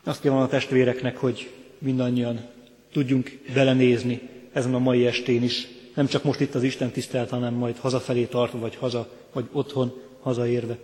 Azt 0.05 0.21
kívánom 0.21 0.43
a 0.43 0.49
testvéreknek, 0.49 1.17
hogy 1.17 1.51
mindannyian 1.79 2.49
tudjunk 2.93 3.39
belenézni 3.55 4.21
ezen 4.53 4.75
a 4.75 4.79
mai 4.79 5.07
estén 5.07 5.43
is 5.43 5.67
nem 5.95 6.07
csak 6.07 6.25
most 6.25 6.41
itt 6.41 6.55
az 6.55 6.63
Isten 6.63 6.91
tisztelt, 6.91 7.31
hanem 7.31 7.55
majd 7.55 7.77
hazafelé 7.77 8.25
tartva, 8.25 8.59
vagy 8.59 8.77
haza, 8.77 9.09
vagy 9.33 9.49
otthon 9.53 9.93
hazaérve. 10.21 10.79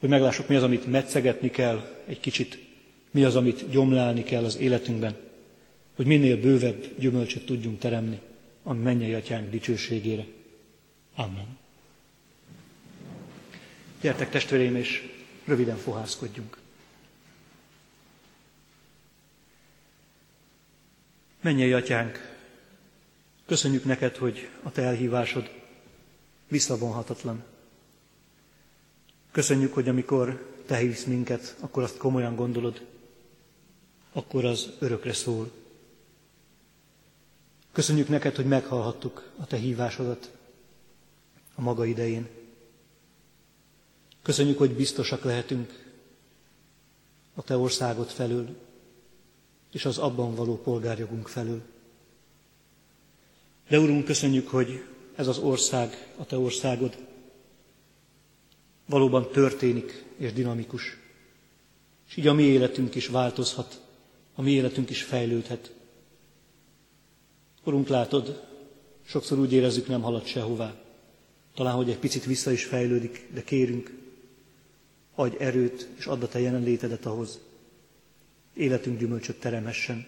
Hogy 0.00 0.08
meglássuk, 0.08 0.48
mi 0.48 0.54
az, 0.54 0.62
amit 0.62 0.86
metszegetni 0.86 1.50
kell 1.50 2.02
egy 2.06 2.20
kicsit, 2.20 2.58
mi 3.14 3.24
az, 3.24 3.36
amit 3.36 3.70
gyomlálni 3.70 4.22
kell 4.22 4.44
az 4.44 4.56
életünkben, 4.56 5.16
hogy 5.94 6.06
minél 6.06 6.40
bővebb 6.40 6.84
gyümölcsöt 6.98 7.46
tudjunk 7.46 7.78
teremni 7.78 8.20
a 8.62 8.72
mennyei 8.72 9.14
atyánk 9.14 9.50
dicsőségére. 9.50 10.24
Amen. 11.14 11.58
Gyertek 14.00 14.30
testvéreim, 14.30 14.76
és 14.76 15.08
röviden 15.44 15.76
fohászkodjunk. 15.76 16.58
Mennyei 21.40 21.72
atyánk, 21.72 22.34
Köszönjük 23.46 23.84
neked, 23.84 24.16
hogy 24.16 24.48
a 24.62 24.70
te 24.70 24.82
elhívásod 24.82 25.50
visszavonhatatlan. 26.48 27.44
Köszönjük, 29.30 29.74
hogy 29.74 29.88
amikor 29.88 30.52
te 30.66 30.76
hívsz 30.76 31.04
minket, 31.04 31.56
akkor 31.60 31.82
azt 31.82 31.96
komolyan 31.96 32.36
gondolod, 32.36 32.86
akkor 34.16 34.44
az 34.44 34.70
örökre 34.78 35.12
szól. 35.12 35.50
Köszönjük 37.72 38.08
neked, 38.08 38.36
hogy 38.36 38.46
meghallhattuk 38.46 39.30
a 39.38 39.46
te 39.46 39.56
hívásodat 39.56 40.30
a 41.54 41.60
maga 41.60 41.84
idején. 41.84 42.28
Köszönjük, 44.22 44.58
hogy 44.58 44.74
biztosak 44.74 45.24
lehetünk 45.24 45.92
a 47.34 47.42
te 47.42 47.56
országot 47.56 48.12
felől, 48.12 48.56
és 49.72 49.84
az 49.84 49.98
abban 49.98 50.34
való 50.34 50.56
polgárjogunk 50.56 51.28
felől. 51.28 51.62
De 53.68 53.78
Urunk, 53.78 54.04
köszönjük, 54.04 54.48
hogy 54.48 54.84
ez 55.14 55.26
az 55.26 55.38
ország, 55.38 56.12
a 56.16 56.24
te 56.24 56.38
országod 56.38 56.96
valóban 58.86 59.30
történik 59.30 60.04
és 60.16 60.32
dinamikus. 60.32 60.96
És 62.08 62.16
így 62.16 62.26
a 62.26 62.32
mi 62.32 62.42
életünk 62.42 62.94
is 62.94 63.06
változhat, 63.06 63.83
a 64.34 64.42
mi 64.42 64.50
életünk 64.50 64.90
is 64.90 65.02
fejlődhet. 65.02 65.72
Urunk, 67.64 67.88
látod, 67.88 68.44
sokszor 69.06 69.38
úgy 69.38 69.52
érezzük, 69.52 69.88
nem 69.88 70.02
halad 70.02 70.26
sehová. 70.26 70.82
Talán, 71.54 71.74
hogy 71.74 71.90
egy 71.90 71.98
picit 71.98 72.24
vissza 72.24 72.50
is 72.50 72.64
fejlődik, 72.64 73.26
de 73.32 73.42
kérünk, 73.44 73.92
adj 75.14 75.36
erőt, 75.38 75.88
és 75.96 76.06
add 76.06 76.22
a 76.22 76.28
te 76.28 76.40
jelenlétedet 76.40 77.06
ahhoz. 77.06 77.40
Életünk 78.54 78.98
gyümölcsöt 78.98 79.40
teremhessen. 79.40 80.06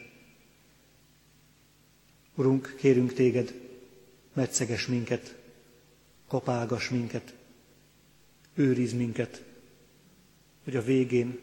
Urunk, 2.34 2.74
kérünk 2.78 3.12
téged, 3.12 3.54
metszeges 4.32 4.86
minket, 4.86 5.36
kapálgas 6.28 6.88
minket, 6.88 7.34
őriz 8.54 8.92
minket, 8.92 9.44
hogy 10.64 10.76
a 10.76 10.82
végén 10.82 11.40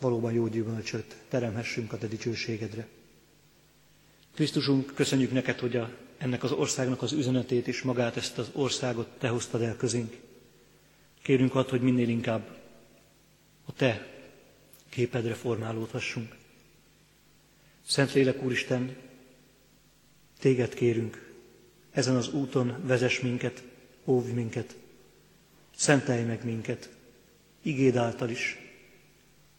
valóban 0.00 0.32
jó 0.32 0.46
gyümölcsöt 0.46 1.16
teremhessünk 1.28 1.92
a 1.92 1.98
te 1.98 2.06
dicsőségedre. 2.06 2.86
Krisztusunk, 4.34 4.94
köszönjük 4.94 5.32
neked, 5.32 5.58
hogy 5.58 5.76
a, 5.76 5.90
ennek 6.18 6.42
az 6.42 6.52
országnak 6.52 7.02
az 7.02 7.12
üzenetét 7.12 7.68
és 7.68 7.82
magát 7.82 8.16
ezt 8.16 8.38
az 8.38 8.50
országot 8.52 9.08
te 9.18 9.28
hoztad 9.28 9.62
el 9.62 9.76
közénk. 9.76 10.16
Kérünk 11.22 11.54
ad, 11.54 11.68
hogy 11.68 11.80
minél 11.80 12.08
inkább 12.08 12.58
a 13.64 13.72
te 13.72 14.06
képedre 14.88 15.34
formálódhassunk. 15.34 16.36
Szentlélek 17.86 18.42
Úristen, 18.42 18.96
téged 20.38 20.74
kérünk, 20.74 21.32
ezen 21.90 22.16
az 22.16 22.32
úton 22.32 22.76
vezess 22.86 23.20
minket, 23.20 23.62
óvj 24.04 24.30
minket, 24.30 24.76
szentelj 25.76 26.24
meg 26.24 26.44
minket, 26.44 26.88
igéd 27.62 27.96
által 27.96 28.30
is, 28.30 28.59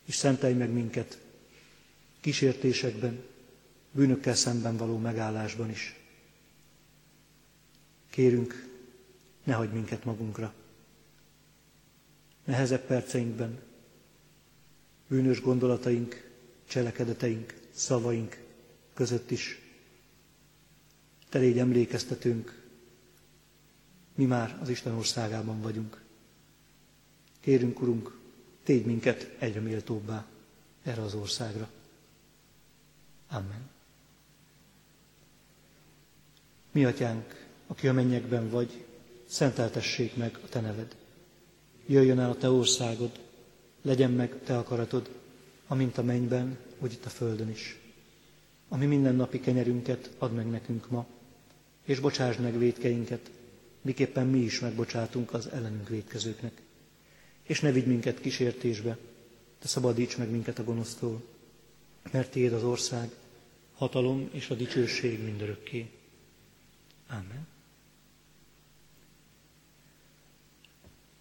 és 0.05 0.15
szentelj 0.15 0.53
meg 0.53 0.69
minket 0.71 1.19
kísértésekben, 2.19 3.23
bűnökkel 3.91 4.35
szemben 4.35 4.77
való 4.77 4.97
megállásban 4.97 5.69
is. 5.69 5.95
Kérünk, 8.09 8.69
ne 9.43 9.53
hagyd 9.53 9.73
minket 9.73 10.05
magunkra. 10.05 10.53
Nehezebb 12.43 12.85
perceinkben, 12.85 13.59
bűnös 15.07 15.41
gondolataink, 15.41 16.29
cselekedeteink, 16.67 17.53
szavaink 17.71 18.43
között 18.93 19.31
is. 19.31 19.59
Te 21.29 21.39
légy 21.39 21.57
emlékeztetünk, 21.57 22.61
mi 24.15 24.25
már 24.25 24.57
az 24.61 24.69
Isten 24.69 24.93
országában 24.93 25.61
vagyunk. 25.61 26.01
Kérünk, 27.39 27.81
Urunk, 27.81 28.17
tégy 28.71 28.85
minket 28.85 29.35
egyre 29.39 29.59
méltóbbá 29.59 30.25
erre 30.83 31.01
az 31.01 31.13
országra. 31.13 31.69
Amen. 33.29 33.69
Mi 36.71 36.85
atyánk, 36.85 37.45
aki 37.67 37.87
a 37.87 37.93
mennyekben 37.93 38.49
vagy, 38.49 38.85
szenteltessék 39.27 40.15
meg 40.15 40.37
a 40.43 40.47
te 40.49 40.59
neved. 40.59 40.95
Jöjjön 41.85 42.19
el 42.19 42.29
a 42.29 42.35
te 42.37 42.49
országod, 42.49 43.19
legyen 43.81 44.11
meg 44.11 44.39
te 44.43 44.57
akaratod, 44.57 45.09
amint 45.67 45.97
a 45.97 46.03
mennyben, 46.03 46.57
úgy 46.79 46.91
itt 46.91 47.05
a 47.05 47.09
földön 47.09 47.49
is. 47.49 47.79
Ami 48.67 48.85
mindennapi 48.85 49.39
kenyerünket 49.39 50.09
add 50.17 50.31
meg 50.31 50.49
nekünk 50.49 50.89
ma, 50.89 51.05
és 51.83 51.99
bocsásd 51.99 52.39
meg 52.39 52.57
védkeinket, 52.57 53.31
miképpen 53.81 54.27
mi 54.27 54.39
is 54.39 54.59
megbocsátunk 54.59 55.33
az 55.33 55.47
ellenünk 55.47 55.89
védkezőknek. 55.89 56.61
És 57.51 57.59
ne 57.59 57.71
vigy 57.71 57.85
minket 57.85 58.19
kísértésbe, 58.19 58.97
de 59.61 59.67
szabadíts 59.67 60.17
meg 60.17 60.29
minket 60.29 60.59
a 60.59 60.63
gonosztól, 60.63 61.21
mert 62.11 62.31
Tiéd 62.31 62.53
az 62.53 62.63
ország, 62.63 63.09
hatalom 63.75 64.29
és 64.33 64.49
a 64.49 64.55
dicsőség 64.55 65.23
mindörökké. 65.23 65.89
Amen. 67.09 67.47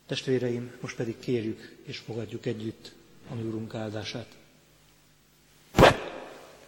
Testvéreim, 0.06 0.72
most 0.80 0.96
pedig 0.96 1.18
kérjük 1.18 1.76
és 1.82 1.98
fogadjuk 1.98 2.46
együtt 2.46 2.92
a 3.28 3.34
Úrunk 3.34 3.74
áldását. 3.74 4.36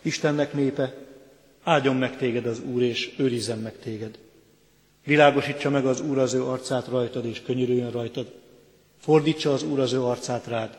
Istennek 0.03 0.53
népe, 0.53 0.95
áldjon 1.63 1.97
meg 1.97 2.17
téged 2.17 2.47
az 2.47 2.61
Úr, 2.61 2.83
és 2.83 3.15
őrizzen 3.19 3.59
meg 3.59 3.79
téged. 3.79 4.19
Világosítsa 5.05 5.71
meg 5.71 5.87
az 5.87 6.01
Úr 6.01 6.19
az 6.19 6.35
ő 6.35 6.45
arcát 6.45 6.87
rajtad, 6.87 7.25
és 7.25 7.43
könyörüljön 7.43 7.91
rajtad. 7.91 8.42
Fordítsa 9.03 9.53
az 9.53 9.63
Úr 9.63 9.81
az 9.81 9.93
ő 9.93 10.03
arcát 10.03 10.47
rád, 10.47 10.79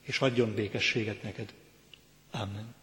és 0.00 0.20
adjon 0.20 0.54
békességet 0.54 1.22
neked. 1.22 1.52
Amen. 2.30 2.74